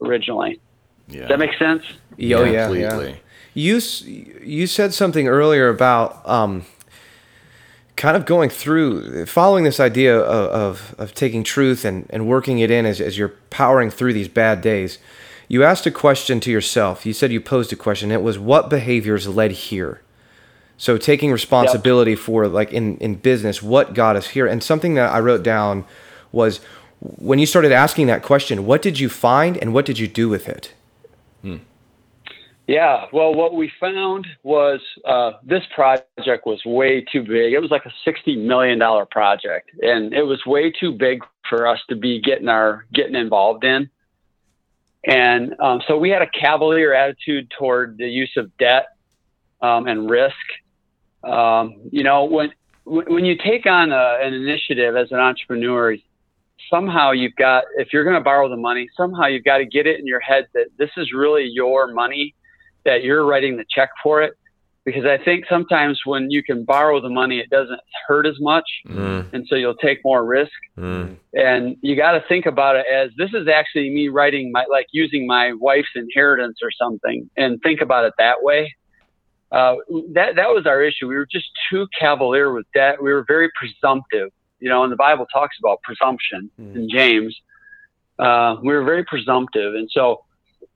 originally. 0.01 0.61
Yeah. 1.09 1.21
Does 1.21 1.29
that 1.29 1.39
make 1.39 1.57
sense? 1.57 1.83
Oh 1.89 1.95
yeah, 2.19 2.45
yeah. 2.45 2.67
completely. 2.67 3.19
You 3.53 3.81
you 4.43 4.67
said 4.67 4.93
something 4.93 5.27
earlier 5.27 5.67
about 5.67 6.27
um, 6.27 6.65
kind 7.97 8.15
of 8.15 8.25
going 8.25 8.49
through 8.49 9.25
following 9.25 9.63
this 9.63 9.79
idea 9.79 10.17
of, 10.17 10.49
of, 10.51 10.95
of 10.99 11.13
taking 11.13 11.43
truth 11.43 11.83
and, 11.83 12.05
and 12.11 12.27
working 12.27 12.59
it 12.59 12.71
in 12.71 12.85
as, 12.85 13.01
as 13.01 13.17
you're 13.17 13.33
powering 13.49 13.89
through 13.89 14.13
these 14.13 14.27
bad 14.27 14.61
days. 14.61 14.99
You 15.49 15.63
asked 15.63 15.85
a 15.85 15.91
question 15.91 16.39
to 16.41 16.51
yourself. 16.51 17.05
You 17.05 17.13
said 17.13 17.31
you 17.31 17.41
posed 17.41 17.73
a 17.73 17.75
question. 17.75 18.11
It 18.11 18.21
was 18.21 18.37
what 18.37 18.69
behaviors 18.69 19.27
led 19.27 19.51
here. 19.51 20.01
So 20.77 20.97
taking 20.97 21.31
responsibility 21.31 22.15
for 22.15 22.47
like 22.47 22.71
in, 22.71 22.97
in 22.97 23.15
business, 23.15 23.63
what 23.63 23.95
got 23.95 24.15
us 24.15 24.27
here. 24.27 24.45
And 24.45 24.63
something 24.63 24.93
that 24.93 25.11
I 25.11 25.19
wrote 25.19 25.41
down 25.41 25.85
was 26.31 26.59
when 26.99 27.39
you 27.39 27.45
started 27.45 27.71
asking 27.71 28.07
that 28.07 28.21
question, 28.21 28.65
what 28.65 28.81
did 28.81 28.99
you 28.99 29.09
find 29.09 29.57
and 29.57 29.73
what 29.73 29.85
did 29.85 29.97
you 29.97 30.07
do 30.07 30.29
with 30.29 30.47
it? 30.47 30.73
Hmm. 31.41 31.57
Yeah. 32.67 33.05
Well, 33.13 33.33
what 33.33 33.55
we 33.55 33.71
found 33.79 34.27
was 34.43 34.81
uh, 35.05 35.31
this 35.43 35.63
project 35.73 36.45
was 36.45 36.61
way 36.65 37.01
too 37.01 37.21
big. 37.21 37.53
It 37.53 37.59
was 37.59 37.71
like 37.71 37.85
a 37.85 37.93
sixty 38.03 38.35
million 38.35 38.77
dollar 38.77 39.05
project, 39.05 39.71
and 39.81 40.13
it 40.13 40.23
was 40.23 40.45
way 40.45 40.71
too 40.71 40.91
big 40.91 41.23
for 41.49 41.65
us 41.65 41.79
to 41.89 41.95
be 41.95 42.21
getting 42.21 42.49
our 42.49 42.85
getting 42.93 43.15
involved 43.15 43.63
in. 43.63 43.89
And 45.05 45.57
um, 45.61 45.81
so 45.87 45.97
we 45.97 46.09
had 46.09 46.21
a 46.21 46.27
cavalier 46.27 46.93
attitude 46.93 47.49
toward 47.57 47.97
the 47.97 48.09
use 48.09 48.33
of 48.35 48.55
debt 48.57 48.87
um, 49.61 49.87
and 49.87 50.09
risk. 50.09 50.35
Um, 51.23 51.75
you 51.89 52.03
know, 52.03 52.25
when 52.25 52.51
when 52.83 53.23
you 53.23 53.37
take 53.37 53.65
on 53.65 53.93
a, 53.93 54.17
an 54.21 54.33
initiative 54.33 54.97
as 54.97 55.09
an 55.13 55.19
entrepreneur, 55.19 55.95
somehow 56.69 57.11
you've 57.11 57.35
got 57.37 57.63
if 57.77 57.93
you're 57.93 58.03
going 58.03 58.17
to 58.17 58.23
borrow 58.23 58.49
the 58.49 58.57
money, 58.57 58.89
somehow 58.97 59.27
you've 59.27 59.45
got 59.45 59.59
to 59.59 59.65
get 59.65 59.87
it 59.87 60.01
in 60.01 60.05
your 60.05 60.19
head 60.19 60.47
that 60.53 60.65
this 60.77 60.89
is 60.97 61.13
really 61.13 61.45
your 61.45 61.93
money 61.93 62.35
that 62.87 63.03
you're 63.03 63.23
writing 63.25 63.57
the 63.57 63.65
check 63.69 63.89
for 64.01 64.23
it 64.23 64.33
because 64.87 65.05
I 65.05 65.17
think 65.17 65.43
sometimes 65.49 65.99
when 66.05 66.31
you 66.31 66.41
can 66.41 66.63
borrow 66.63 67.01
the 67.01 67.09
money, 67.09 67.39
it 67.39 67.49
doesn't 67.49 67.81
hurt 68.07 68.25
as 68.25 68.39
much, 68.39 68.63
Mm. 68.87 69.33
and 69.33 69.45
so 69.49 69.55
you'll 69.55 69.75
take 69.75 69.99
more 70.05 70.23
risk. 70.25 70.59
Mm. 70.77 71.17
And 71.33 71.75
you 71.81 71.97
got 71.97 72.13
to 72.13 72.23
think 72.29 72.45
about 72.45 72.77
it 72.77 72.85
as 72.87 73.11
this 73.17 73.31
is 73.33 73.49
actually 73.49 73.89
me 73.89 74.07
writing 74.07 74.49
my 74.49 74.65
like 74.71 74.87
using 74.93 75.27
my 75.27 75.51
wife's 75.51 75.93
inheritance 75.93 76.59
or 76.63 76.71
something, 76.71 77.29
and 77.35 77.61
think 77.61 77.81
about 77.81 78.05
it 78.05 78.13
that 78.17 78.37
way. 78.41 78.73
Uh, 79.51 79.75
that 80.13 80.37
that 80.37 80.49
was 80.55 80.65
our 80.65 80.81
issue. 80.81 81.07
We 81.09 81.15
were 81.15 81.27
just 81.29 81.49
too 81.69 81.87
cavalier 81.99 82.53
with 82.53 82.65
debt. 82.73 83.03
We 83.03 83.11
were 83.11 83.25
very 83.27 83.49
presumptive, 83.59 84.29
you 84.61 84.69
know. 84.69 84.83
And 84.83 84.91
the 84.91 85.01
Bible 85.07 85.25
talks 85.33 85.57
about 85.59 85.81
presumption 85.81 86.49
in 86.57 86.87
James. 86.89 87.37
Uh, 88.17 88.55
we 88.63 88.73
were 88.73 88.85
very 88.85 89.03
presumptive, 89.03 89.75
and 89.75 89.89
so 89.91 90.23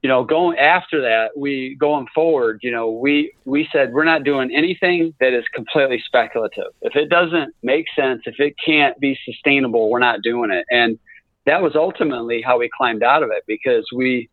you 0.01 0.09
know, 0.09 0.23
going 0.23 0.57
after 0.57 0.99
that, 1.01 1.37
we 1.37 1.75
going 1.79 2.07
forward, 2.13 2.59
you 2.63 2.71
know, 2.71 2.89
we 2.89 3.31
we 3.45 3.67
said 3.71 3.93
we're 3.93 4.03
not 4.03 4.23
doing 4.23 4.49
anything 4.53 5.13
that 5.19 5.33
is 5.33 5.45
completely 5.53 6.01
speculative. 6.05 6.71
If 6.81 6.95
it 6.95 7.09
doesn't 7.09 7.53
make 7.61 7.85
sense, 7.95 8.21
if 8.25 8.39
it 8.39 8.55
can't 8.63 8.99
be 8.99 9.17
sustainable, 9.25 9.89
we're 9.91 9.99
not 9.99 10.21
doing 10.23 10.49
it. 10.51 10.65
And 10.71 10.97
that 11.45 11.61
was 11.61 11.75
ultimately 11.75 12.41
how 12.41 12.57
we 12.59 12.69
climbed 12.75 13.03
out 13.03 13.21
of 13.21 13.29
it 13.31 13.43
because 13.47 13.85
we, 13.95 14.29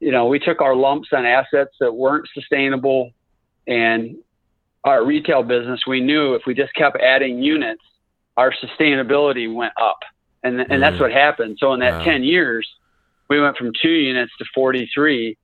you 0.00 0.12
know, 0.12 0.26
we 0.26 0.38
took 0.38 0.60
our 0.60 0.74
lumps 0.76 1.08
on 1.12 1.24
assets 1.24 1.74
that 1.80 1.92
weren't 1.92 2.28
sustainable, 2.34 3.10
and 3.66 4.16
our 4.84 5.04
retail 5.04 5.42
business. 5.42 5.80
We 5.86 6.00
knew 6.00 6.34
if 6.34 6.42
we 6.46 6.54
just 6.54 6.74
kept 6.74 7.00
adding 7.00 7.42
units, 7.42 7.82
our 8.36 8.52
sustainability 8.52 9.52
went 9.52 9.72
up, 9.80 10.00
and 10.42 10.60
and 10.70 10.82
that's 10.82 10.96
Mm. 10.96 11.00
what 11.00 11.12
happened. 11.12 11.56
So 11.58 11.72
in 11.72 11.80
that 11.80 11.98
Wow. 11.98 12.04
ten 12.04 12.24
years 12.24 12.68
we 13.32 13.40
went 13.40 13.56
from 13.56 13.72
two 13.80 13.88
units 13.88 14.32
to 14.38 14.44
43 14.54 15.36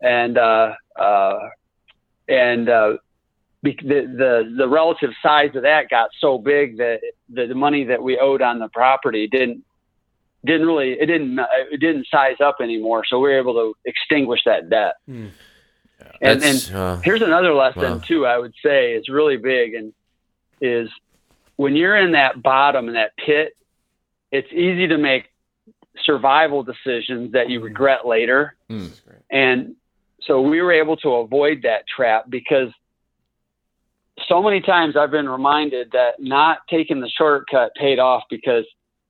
and 0.00 0.38
uh, 0.38 0.72
uh, 0.98 1.38
and 2.28 2.68
uh, 2.68 2.96
the, 3.62 3.74
the 3.82 4.54
the 4.56 4.68
relative 4.68 5.10
size 5.22 5.50
of 5.54 5.62
that 5.62 5.90
got 5.90 6.08
so 6.18 6.38
big 6.38 6.78
that 6.78 7.00
the, 7.28 7.46
the 7.46 7.54
money 7.54 7.84
that 7.84 8.02
we 8.02 8.18
owed 8.18 8.40
on 8.40 8.58
the 8.58 8.68
property 8.68 9.28
didn't 9.28 9.62
didn't 10.44 10.66
really 10.66 10.92
it 10.92 11.06
didn't 11.06 11.38
it 11.70 11.80
didn't 11.80 12.06
size 12.10 12.36
up 12.40 12.56
anymore 12.62 13.04
so 13.06 13.18
we 13.18 13.28
were 13.28 13.38
able 13.38 13.54
to 13.54 13.74
extinguish 13.84 14.40
that 14.46 14.70
debt 14.70 14.94
and, 16.20 16.42
and 16.42 16.72
uh, 16.74 16.96
Here's 17.02 17.22
another 17.22 17.54
lesson 17.54 17.82
Wow. 17.82 17.98
too. 18.06 18.26
I 18.26 18.38
would 18.38 18.54
say 18.64 18.92
is 18.92 19.08
really 19.08 19.36
big, 19.36 19.74
and 19.74 19.92
is 20.60 20.88
when 21.56 21.74
you're 21.76 21.96
in 21.96 22.12
that 22.12 22.42
bottom 22.42 22.88
in 22.88 22.94
that 22.94 23.12
pit, 23.16 23.56
it's 24.30 24.50
easy 24.52 24.88
to 24.88 24.98
make 24.98 25.24
survival 26.04 26.62
decisions 26.62 27.32
that 27.32 27.48
you 27.48 27.60
regret 27.60 28.06
later. 28.06 28.56
Mm. 28.70 28.92
And 29.30 29.76
so 30.22 30.40
we 30.40 30.60
were 30.60 30.72
able 30.72 30.96
to 30.98 31.10
avoid 31.10 31.62
that 31.62 31.84
trap 31.86 32.26
because 32.28 32.68
so 34.28 34.42
many 34.42 34.60
times 34.60 34.96
I've 34.96 35.10
been 35.10 35.28
reminded 35.28 35.92
that 35.92 36.14
not 36.18 36.58
taking 36.68 37.00
the 37.00 37.10
shortcut 37.10 37.72
paid 37.74 37.98
off 37.98 38.24
because 38.30 38.64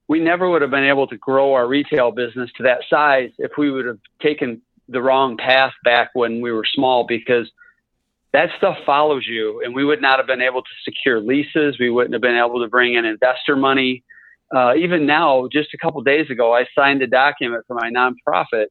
we 0.09 0.21
never 0.21 0.49
would 0.49 0.63
have 0.63 0.71
been 0.71 0.85
able 0.85 1.07
to 1.09 1.17
grow 1.17 1.55
our 1.55 1.67
retail 1.67 2.11
business 2.11 2.51
to 2.57 2.65
that 2.65 2.81
size 2.89 3.31
if 3.39 3.53
we 3.57 3.71
would 3.71 3.87
have 3.87 3.99
taken 4.21 4.63
the 4.89 5.03
wrong 5.03 5.37
path 5.37 5.73
back 5.85 6.11
when 6.15 6.41
we 6.41 6.53
were 6.53 6.65
small 6.75 7.05
because 7.07 7.51
that 8.33 8.51
stuff 8.59 8.77
follows 8.85 9.25
you 9.27 9.63
and 9.65 9.75
we 9.75 9.85
would 9.85 10.03
not 10.03 10.19
have 10.19 10.27
been 10.27 10.43
able 10.43 10.63
to 10.63 10.69
secure 10.85 11.21
leases 11.21 11.77
we 11.81 11.91
wouldn't 11.91 12.13
have 12.13 12.23
been 12.23 12.37
able 12.37 12.61
to 12.63 12.69
bring 12.69 12.95
in 12.95 13.05
investor 13.05 13.57
money 13.57 14.05
uh, 14.55 14.75
even 14.77 15.07
now 15.07 15.49
just 15.53 15.75
a 15.75 15.79
couple 15.79 16.01
days 16.03 16.31
ago 16.31 16.55
i 16.55 16.65
signed 16.77 17.03
a 17.03 17.07
document 17.07 17.65
for 17.67 17.75
my 17.75 17.91
nonprofit. 17.91 18.67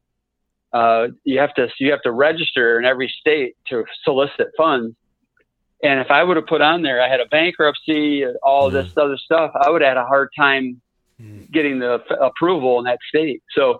Uh, 0.74 1.08
you 1.24 1.40
have 1.40 1.54
to 1.54 1.68
you 1.80 1.92
have 1.92 2.02
to 2.02 2.12
register 2.12 2.78
in 2.80 2.86
every 2.86 3.14
state 3.20 3.56
to 3.68 3.86
solicit 4.04 4.48
funds. 4.58 4.96
And 5.84 6.00
if 6.00 6.08
i 6.10 6.24
would 6.24 6.38
have 6.38 6.48
put 6.48 6.62
on 6.62 6.82
there 6.82 7.02
i 7.02 7.10
had 7.10 7.20
a 7.20 7.28
bankruptcy 7.28 8.26
all 8.44 8.72
this 8.72 8.88
other 8.98 9.18
stuff 9.18 9.52
i 9.62 9.70
would 9.70 9.82
have 9.82 9.90
had 9.90 9.98
a 9.98 10.06
hard 10.06 10.30
time 10.38 10.82
getting 11.52 11.80
the 11.80 12.00
f- 12.10 12.18
approval 12.22 12.80
in 12.80 12.86
that 12.86 13.00
state. 13.08 13.42
So 13.56 13.80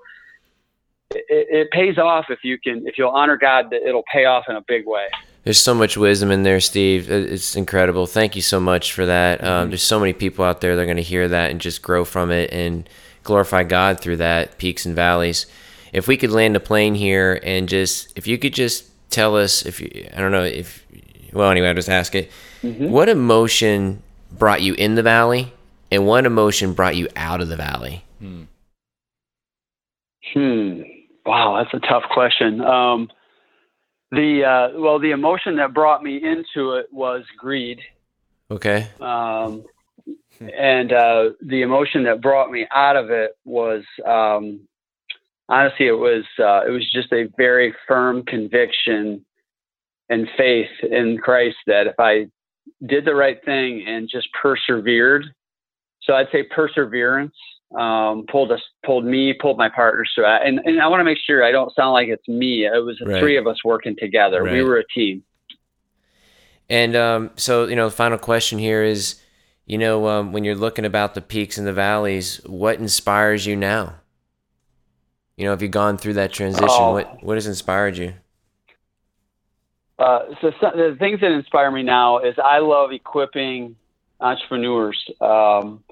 it, 1.14 1.26
it 1.30 1.72
pays 1.72 1.98
off 1.98 2.26
if 2.30 2.40
you 2.44 2.58
can 2.60 2.88
if 2.88 2.98
you'll 2.98 3.12
honor 3.12 3.38
God 3.38 3.68
that 3.72 3.88
it'll 3.88 4.04
pay 4.12 4.26
off 4.26 4.46
in 4.50 4.56
a 4.56 4.64
big 4.68 4.84
way. 4.86 5.06
There's 5.46 5.62
so 5.62 5.76
much 5.76 5.96
wisdom 5.96 6.32
in 6.32 6.42
there, 6.42 6.60
Steve. 6.60 7.10
It's 7.10 7.56
incredible. 7.56 8.08
Thank 8.08 8.36
you 8.36 8.42
so 8.42 8.60
much 8.60 8.92
for 8.94 9.06
that. 9.06 9.44
Um, 9.44 9.70
there's 9.70 9.84
so 9.84 10.00
many 10.00 10.12
people 10.12 10.44
out 10.44 10.60
there 10.60 10.76
that 10.76 10.82
are 10.82 10.86
going 10.86 10.98
to 10.98 11.04
hear 11.04 11.28
that 11.28 11.52
and 11.52 11.62
just 11.62 11.84
grow 11.84 12.04
from 12.04 12.32
it 12.32 12.52
and 12.52 12.90
glorify 13.24 13.64
God 13.64 14.00
through 14.00 14.18
that, 14.18 14.58
peaks 14.58 14.88
and 14.88 14.96
valleys. 14.96 15.46
If 15.94 16.08
we 16.08 16.18
could 16.18 16.32
land 16.32 16.56
a 16.56 16.60
plane 16.60 16.96
here 16.96 17.40
and 17.44 17.70
just, 17.70 18.12
if 18.18 18.26
you 18.26 18.40
could 18.40 18.54
just 18.54 18.90
tell 19.12 19.38
us, 19.38 19.66
if 19.66 19.80
you, 19.80 20.10
I 20.16 20.20
don't 20.20 20.32
know, 20.32 20.44
if, 20.44 20.84
well, 21.32 21.52
anyway, 21.52 21.68
I'll 21.68 21.76
just 21.76 21.90
ask 21.90 22.16
it. 22.16 22.32
What 22.90 23.08
emotion 23.08 24.02
brought 24.32 24.64
you 24.64 24.74
in 24.74 24.96
the 24.96 25.04
valley 25.04 25.54
and 25.92 26.08
what 26.08 26.26
emotion 26.26 26.74
brought 26.74 26.96
you 26.96 27.08
out 27.16 27.40
of 27.40 27.50
the 27.50 27.56
valley? 27.56 28.04
Hmm. 30.34 30.82
Wow, 31.24 31.64
that's 31.64 31.74
a 31.74 31.88
tough 31.88 32.04
question. 32.12 32.62
Um, 32.62 33.10
the 34.12 34.44
uh, 34.44 34.80
well, 34.80 35.00
the 35.00 35.12
emotion 35.12 35.58
that 35.58 35.74
brought 35.74 36.04
me 36.04 36.18
into 36.18 36.74
it 36.74 36.88
was 36.92 37.24
greed, 37.38 37.80
Okay. 38.52 38.88
um, 39.02 39.66
and 40.40 40.94
uh, 40.94 41.30
the 41.42 41.62
emotion 41.62 42.04
that 42.04 42.22
brought 42.22 42.52
me 42.52 42.68
out 42.74 42.96
of 42.96 43.10
it 43.10 43.32
was 43.46 43.84
um, 44.06 44.62
honestly, 45.50 45.88
it 45.88 45.94
was 45.94 46.24
uh, 46.40 46.66
it 46.68 46.72
was 46.72 46.90
just 46.92 47.12
a 47.12 47.30
very 47.38 47.74
firm 47.88 48.24
conviction 48.24 49.26
and 50.10 50.28
faith 50.38 50.70
in 50.84 51.18
Christ 51.18 51.58
that 51.68 51.88
if 51.88 51.96
I 52.00 52.28
did 52.86 53.06
the 53.06 53.16
right 53.16 53.44
thing 53.44 53.86
and 53.88 54.08
just 54.10 54.28
persevered, 54.40 55.26
so 56.02 56.14
I'd 56.14 56.28
say 56.32 56.44
perseverance 56.44 57.36
um, 57.78 58.26
pulled 58.32 58.52
us, 58.52 58.62
pulled 58.86 59.06
me, 59.06 59.34
pulled 59.34 59.58
my 59.58 59.70
partners 59.70 60.12
through 60.16 60.26
it. 60.26 60.42
And, 60.46 60.60
and 60.66 60.82
I 60.82 60.88
want 60.88 61.02
to 61.02 61.04
make 61.04 61.18
sure 61.18 61.44
I 61.44 61.52
don't 61.52 61.74
sound 61.76 61.94
like 61.94 62.08
it's 62.08 62.28
me. 62.28 62.66
It 62.66 62.84
was 62.84 62.98
the 63.00 63.06
Right. 63.06 63.20
three 63.20 63.38
of 63.38 63.48
us 63.48 63.64
working 63.64 63.96
together. 63.98 64.44
We 64.44 64.64
were 64.64 64.78
a 64.78 64.88
team. 64.88 65.24
And 66.70 66.96
um, 66.96 67.32
so, 67.36 67.68
you 67.68 67.76
know, 67.76 67.90
the 67.90 67.96
final 67.96 68.18
question 68.18 68.58
here 68.58 68.84
is, 68.84 69.22
you 69.66 69.78
know, 69.78 70.08
um, 70.08 70.32
when 70.32 70.44
you're 70.44 70.56
looking 70.56 70.86
about 70.86 71.14
the 71.14 71.22
peaks 71.22 71.58
and 71.58 71.68
the 71.68 71.74
valleys, 71.74 72.42
what 72.46 72.80
inspires 72.80 73.46
you 73.46 73.56
now? 73.56 73.96
You 75.38 75.46
know, 75.46 75.52
have 75.52 75.62
you 75.62 75.68
gone 75.68 75.98
through 75.98 76.14
that 76.14 76.32
transition? 76.32 76.68
Oh. 76.70 76.94
What 76.94 77.24
what 77.24 77.36
has 77.36 77.46
inspired 77.46 77.98
you? 77.98 78.14
Uh, 80.00 80.20
so, 80.42 80.52
so 80.60 80.72
the 80.76 80.96
things 81.00 81.20
that 81.22 81.32
inspire 81.32 81.72
me 81.72 81.84
now 81.84 82.20
is 82.20 82.36
I 82.44 82.60
love 82.60 82.92
equipping 82.92 83.76
entrepreneurs, 84.20 84.98
um, 85.22 85.84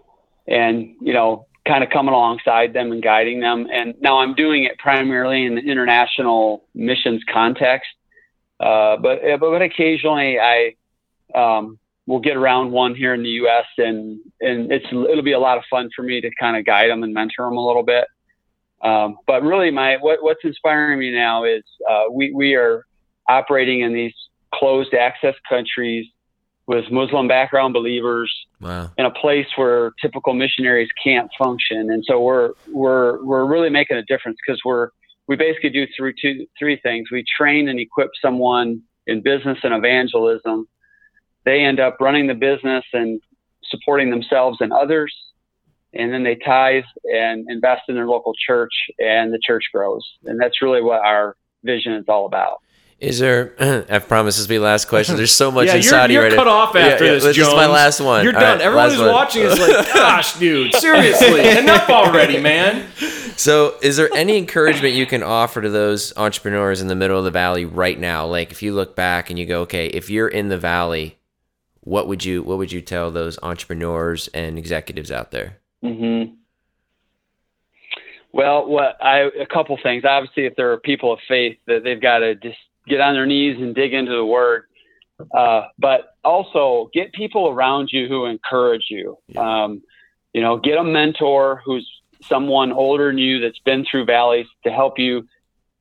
and 0.48 0.96
you 1.02 1.14
know, 1.14 1.46
kind 1.68 1.84
of 1.84 1.90
coming 1.90 2.14
alongside 2.14 2.74
them 2.74 2.92
and 2.92 3.02
guiding 3.02 3.40
them. 3.40 3.68
And 3.72 3.96
now 4.02 4.20
I'm 4.20 4.36
doing 4.36 4.64
it 4.64 4.78
primarily 4.78 5.46
in 5.46 5.56
the 5.56 5.62
international 5.62 6.66
missions 6.76 7.22
context, 7.32 7.90
uh, 8.60 8.98
but 8.98 9.22
but 9.40 9.62
occasionally 9.62 10.40
I 10.40 10.76
um, 11.34 11.80
will 12.06 12.20
get 12.20 12.36
around 12.36 12.72
one 12.72 12.96
here 12.96 13.14
in 13.14 13.24
the 13.24 13.30
U.S. 13.30 13.66
and 13.78 14.20
and 14.42 14.72
it's 14.72 14.86
it'll 14.92 15.24
be 15.24 15.32
a 15.32 15.40
lot 15.40 15.58
of 15.58 15.64
fun 15.70 15.90
for 15.96 16.04
me 16.04 16.22
to 16.22 16.30
kind 16.40 16.58
of 16.58 16.66
guide 16.66 16.90
them 16.90 17.04
and 17.04 17.14
mentor 17.14 17.46
them 17.46 17.58
a 17.58 17.66
little 17.66 17.84
bit. 17.84 18.06
Um, 18.84 19.18
but 19.26 19.44
really, 19.44 19.72
my 19.72 19.98
what, 19.98 20.22
what's 20.22 20.44
inspiring 20.44 21.00
me 21.00 21.12
now 21.12 21.46
is 21.46 21.64
uh, 21.90 22.04
we 22.12 22.34
we 22.34 22.56
are 22.56 22.86
operating 23.30 23.82
in 23.82 23.94
these 23.94 24.14
closed 24.54 24.94
access 24.94 25.36
countries 25.48 26.06
with 26.68 26.86
Muslim 26.92 27.28
background 27.28 27.74
believers 27.74 28.34
Wow. 28.62 28.92
in 28.98 29.06
a 29.06 29.12
place 29.12 29.48
where 29.56 29.92
typical 30.02 30.34
missionaries 30.34 30.90
can't 31.04 31.30
function. 31.38 31.92
And 31.92 32.04
so 32.08 32.22
we're 32.22 32.52
we're 32.72 33.24
we're 33.24 33.46
really 33.46 33.70
making 33.70 33.98
a 33.98 34.04
difference 34.04 34.38
because 34.46 34.62
we're 34.64 34.90
we 35.28 35.36
basically 35.36 35.70
do 35.70 35.86
through 35.96 36.14
two 36.22 36.46
three 36.58 36.80
things. 36.82 37.10
We 37.12 37.24
train 37.38 37.68
and 37.68 37.80
equip 37.80 38.10
someone 38.22 38.82
in 39.08 39.22
business 39.22 39.58
and 39.64 39.74
evangelism. 39.74 40.68
They 41.46 41.62
end 41.66 41.80
up 41.82 41.98
running 42.00 42.28
the 42.28 42.34
business 42.36 42.86
and 42.94 43.20
supporting 43.66 44.10
themselves 44.10 44.60
and 44.62 44.72
others. 44.72 45.14
And 45.94 46.12
then 46.12 46.24
they 46.24 46.36
tithe 46.36 46.86
and 47.04 47.46
invest 47.50 47.84
in 47.88 47.96
their 47.96 48.08
local 48.08 48.34
church 48.48 48.74
and 48.98 49.32
the 49.34 49.40
church 49.46 49.66
grows. 49.74 50.02
And 50.26 50.40
that's 50.42 50.62
really 50.62 50.82
what 50.82 51.02
our 51.06 51.36
vision 51.64 51.94
is 51.94 52.06
all 52.08 52.26
about. 52.26 52.58
Is 53.00 53.20
there? 53.20 53.54
I 53.90 54.00
promise 54.00 54.38
this 54.38 54.46
will 54.46 54.50
be 54.50 54.58
the 54.58 54.64
last 54.64 54.88
question. 54.88 55.16
There's 55.18 55.36
so 55.36 55.52
much 55.52 55.68
yeah, 55.68 55.76
in 55.76 55.82
you're, 55.84 56.10
you're 56.12 56.24
right 56.24 56.34
cut 56.36 56.46
now. 56.46 56.52
off 56.52 56.76
after 56.76 57.06
yeah, 57.06 57.12
this, 57.14 57.24
This 57.24 57.36
Jones. 57.36 57.50
is 57.50 57.54
my 57.56 57.68
last 57.68 58.00
one. 58.00 58.24
You're 58.24 58.34
All 58.34 58.40
done. 58.40 58.58
right, 58.60 58.66
Everyone 58.66 58.90
who's 58.90 59.00
one. 59.00 59.10
watching 59.12 59.42
is 59.44 59.60
like, 59.60 59.86
gosh, 59.94 60.38
dude, 60.40 60.74
seriously, 60.76 61.50
enough 61.58 61.90
already, 61.90 62.40
man. 62.40 62.88
So, 63.36 63.78
is 63.82 63.98
there 63.98 64.14
any 64.14 64.38
encouragement 64.38 64.94
you 64.94 65.08
can 65.08 65.24
offer 65.24 65.60
to 65.60 65.70
those 65.70 66.16
entrepreneurs 66.16 66.82
in 66.82 66.88
the 66.88 66.94
middle 66.96 67.18
of 67.18 67.24
the 67.26 67.32
valley 67.32 67.66
right 67.66 68.00
now? 68.00 68.28
Like, 68.28 68.52
if 68.52 68.62
you 68.62 68.74
look 68.76 68.96
back 68.96 69.32
and 69.32 69.40
you 69.40 69.48
go, 69.48 69.62
okay, 69.62 69.88
if 69.88 70.08
you're 70.08 70.28
in 70.28 70.50
the 70.50 70.58
valley, 70.58 71.18
what 71.80 72.08
would 72.08 72.24
you 72.24 72.44
what 72.44 72.60
would 72.60 72.72
you 72.72 72.80
tell 72.80 73.10
those 73.10 73.40
entrepreneurs 73.42 74.28
and 74.36 74.60
executives 74.60 75.12
out 75.12 75.32
there? 75.32 75.58
hmm 75.82 76.26
Well, 78.32 78.68
what 78.68 79.04
I 79.04 79.30
a 79.40 79.48
couple 79.48 79.78
things. 79.82 80.04
Obviously, 80.06 80.46
if 80.46 80.56
there 80.56 80.72
are 80.72 80.78
people 80.78 81.12
of 81.12 81.20
faith, 81.28 81.58
that 81.66 81.84
they've 81.84 82.00
got 82.02 82.20
to 82.20 82.36
just 82.36 82.58
get 82.88 83.02
on 83.02 83.14
their 83.14 83.26
knees 83.26 83.58
and 83.60 83.74
dig 83.76 83.94
into 83.94 84.12
the 84.12 84.26
Word. 84.26 84.64
Uh, 85.34 85.68
but 85.78 86.16
also 86.24 86.90
get 86.94 87.14
people 87.14 87.48
around 87.48 87.90
you 87.92 88.08
who 88.08 88.26
encourage 88.26 88.88
you. 88.90 89.18
Um, 89.38 89.82
you 90.34 90.42
know, 90.42 90.58
get 90.58 90.78
a 90.78 90.84
mentor 90.84 91.62
who's 91.64 91.90
someone 92.28 92.72
older 92.72 93.08
than 93.08 93.18
you 93.18 93.40
that's 93.40 93.60
been 93.60 93.86
through 93.90 94.06
valleys 94.06 94.48
to 94.66 94.72
help 94.72 94.98
you. 94.98 95.28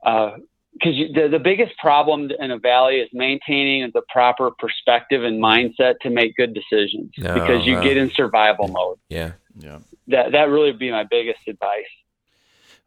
Because 0.02 0.36
you 0.82 1.12
the, 1.12 1.28
the 1.28 1.38
biggest 1.38 1.76
problem 1.78 2.30
in 2.38 2.50
a 2.50 2.58
valley 2.58 2.96
is 2.96 3.08
maintaining 3.12 3.90
the 3.94 4.02
proper 4.08 4.50
perspective 4.58 5.24
and 5.24 5.42
mindset 5.42 5.94
to 6.02 6.10
make 6.10 6.36
good 6.36 6.54
decisions. 6.54 7.12
Oh, 7.24 7.34
because 7.34 7.66
you 7.66 7.76
wow. 7.76 7.82
get 7.82 7.96
in 7.96 8.10
survival 8.10 8.68
mode. 8.68 8.98
Yeah. 9.08 9.32
Yeah. 9.58 9.78
That 10.08 10.32
that 10.32 10.48
really 10.50 10.70
would 10.70 10.78
be 10.78 10.90
my 10.90 11.04
biggest 11.04 11.40
advice. 11.46 11.84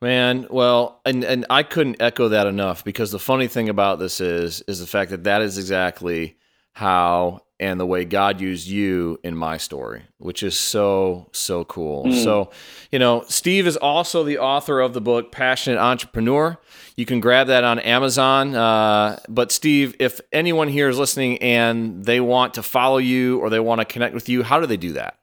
Man, 0.06 0.46
well, 0.52 1.02
and 1.04 1.24
and 1.24 1.48
I 1.50 1.64
couldn't 1.64 2.00
echo 2.00 2.28
that 2.30 2.46
enough 2.46 2.84
because 2.84 3.10
the 3.10 3.18
funny 3.18 3.48
thing 3.48 3.70
about 3.70 3.98
this 3.98 4.22
is 4.22 4.62
is 4.68 4.80
the 4.80 4.86
fact 4.86 5.10
that 5.10 5.24
that 5.24 5.42
is 5.42 5.58
exactly 5.58 6.38
how 6.74 7.42
and 7.60 7.80
the 7.80 7.88
way 7.88 8.06
God 8.06 8.40
used 8.40 8.68
you 8.68 9.20
in 9.24 9.36
my 9.36 9.58
story, 9.58 10.04
which 10.20 10.44
is 10.44 10.56
so 10.60 11.28
so 11.32 11.66
cool. 11.66 12.12
So, 12.14 12.52
you 12.92 13.00
know, 13.00 13.24
Steve 13.30 13.66
is 13.66 13.78
also 13.78 14.24
the 14.24 14.38
author 14.38 14.80
of 14.80 14.94
the 14.94 15.02
book 15.02 15.32
Passionate 15.32 15.80
Entrepreneur. 15.80 16.60
You 16.96 17.08
can 17.08 17.20
grab 17.20 17.48
that 17.48 17.64
on 17.64 17.80
Amazon. 17.80 18.54
Uh, 18.54 19.18
but 19.28 19.52
Steve, 19.52 19.96
if 19.98 20.22
anyone 20.32 20.68
here 20.68 20.88
is 20.88 21.00
listening 21.00 21.40
and 21.40 22.06
they 22.06 22.20
want 22.20 22.54
to 22.54 22.62
follow 22.62 23.00
you 23.00 23.40
or 23.40 23.50
they 23.50 23.60
want 23.60 23.82
to 23.82 23.86
connect 23.86 24.14
with 24.14 24.30
you, 24.30 24.44
how 24.44 24.60
do 24.60 24.68
they 24.68 24.78
do 24.78 24.94
that? 24.94 25.18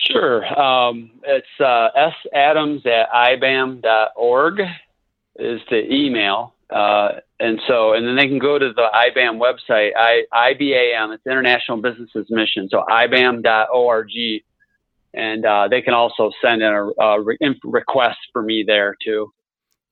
Sure. 0.00 0.44
Um, 0.60 1.10
it's 1.24 1.46
uh, 1.60 1.88
sadams 2.34 2.86
at 2.86 3.10
ibam.org 3.10 4.60
is 5.36 5.60
the 5.70 5.92
email. 5.92 6.54
Uh, 6.70 7.20
and 7.40 7.60
so, 7.66 7.94
and 7.94 8.06
then 8.06 8.16
they 8.16 8.26
can 8.26 8.38
go 8.38 8.58
to 8.58 8.72
the 8.74 8.88
IBAM 8.94 9.40
website, 9.40 9.92
I, 9.96 10.24
IBAM, 10.32 11.14
it's 11.14 11.26
International 11.26 11.78
Business 11.80 12.10
as 12.14 12.26
Mission. 12.30 12.68
So 12.70 12.84
ibam.org. 12.88 14.10
And 15.14 15.46
uh, 15.46 15.68
they 15.68 15.80
can 15.80 15.94
also 15.94 16.30
send 16.42 16.62
in 16.62 16.72
a, 16.72 17.02
a 17.02 17.22
re- 17.22 17.38
request 17.64 18.18
for 18.32 18.42
me 18.42 18.64
there 18.66 18.94
too 19.02 19.32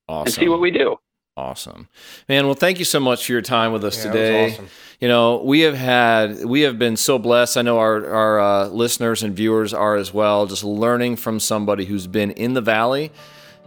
Awesome. 0.09 0.27
and 0.27 0.35
see 0.35 0.49
what 0.49 0.61
we 0.61 0.71
do. 0.71 0.97
Awesome, 1.38 1.88
man. 2.31 2.46
Well, 2.46 2.55
thank 2.55 2.79
you 2.79 2.87
so 2.87 2.99
much 2.99 3.27
for 3.27 3.33
your 3.33 3.42
time 3.42 3.72
with 3.72 3.85
us 3.85 3.99
Yeah, 4.03 4.11
today. 4.11 4.53
awesome. 4.53 4.68
You 5.01 5.09
know, 5.09 5.42
we 5.44 5.61
have 5.61 5.75
had, 5.75 6.46
we 6.46 6.62
have 6.62 6.79
been 6.79 6.96
so 6.96 7.18
blessed. 7.18 7.59
I 7.59 7.62
know 7.62 7.79
our 7.79 8.07
our 8.09 8.40
uh, 8.40 8.68
listeners 8.68 9.22
and 9.22 9.37
viewers 9.37 9.75
are 9.75 9.96
as 9.96 10.14
well. 10.14 10.46
Just 10.46 10.64
learning 10.64 11.16
from 11.16 11.38
somebody 11.38 11.85
who's 11.85 12.07
been 12.07 12.31
in 12.31 12.55
the 12.55 12.62
valley, 12.62 13.12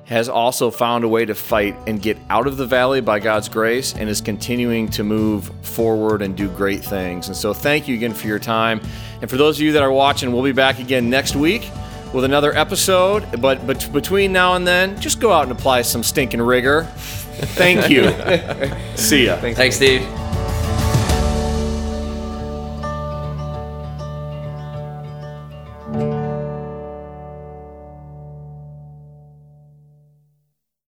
has 0.05 0.27
also 0.27 0.71
found 0.71 1.03
a 1.03 1.07
way 1.07 1.25
to 1.25 1.35
fight 1.35 1.75
and 1.85 2.01
get 2.01 2.17
out 2.31 2.47
of 2.47 2.57
the 2.57 2.65
valley 2.65 3.01
by 3.01 3.19
God's 3.19 3.47
grace, 3.49 3.93
and 3.93 4.09
is 4.09 4.19
continuing 4.19 4.89
to 4.89 5.03
move 5.03 5.51
forward 5.61 6.23
and 6.23 6.35
do 6.35 6.49
great 6.49 6.83
things. 6.83 7.27
And 7.27 7.37
so, 7.37 7.53
thank 7.53 7.87
you 7.87 7.93
again 7.93 8.15
for 8.15 8.25
your 8.25 8.39
time. 8.39 8.81
And 9.21 9.29
for 9.29 9.37
those 9.37 9.57
of 9.59 9.61
you 9.61 9.73
that 9.73 9.83
are 9.83 9.91
watching, 9.91 10.31
we'll 10.33 10.41
be 10.41 10.53
back 10.53 10.79
again 10.79 11.07
next 11.11 11.35
week 11.35 11.69
with 12.15 12.23
another 12.23 12.51
episode. 12.57 13.39
But, 13.39 13.67
but 13.67 13.87
between 13.93 14.33
now 14.33 14.55
and 14.55 14.65
then, 14.65 14.99
just 14.99 15.19
go 15.19 15.31
out 15.31 15.43
and 15.43 15.51
apply 15.51 15.83
some 15.83 16.01
stinking 16.01 16.41
rigor. 16.41 16.91
Thank 17.55 17.89
you. 17.89 18.11
See 18.95 19.25
ya. 19.25 19.37
Thanks, 19.37 19.75
Steve. 19.75 20.28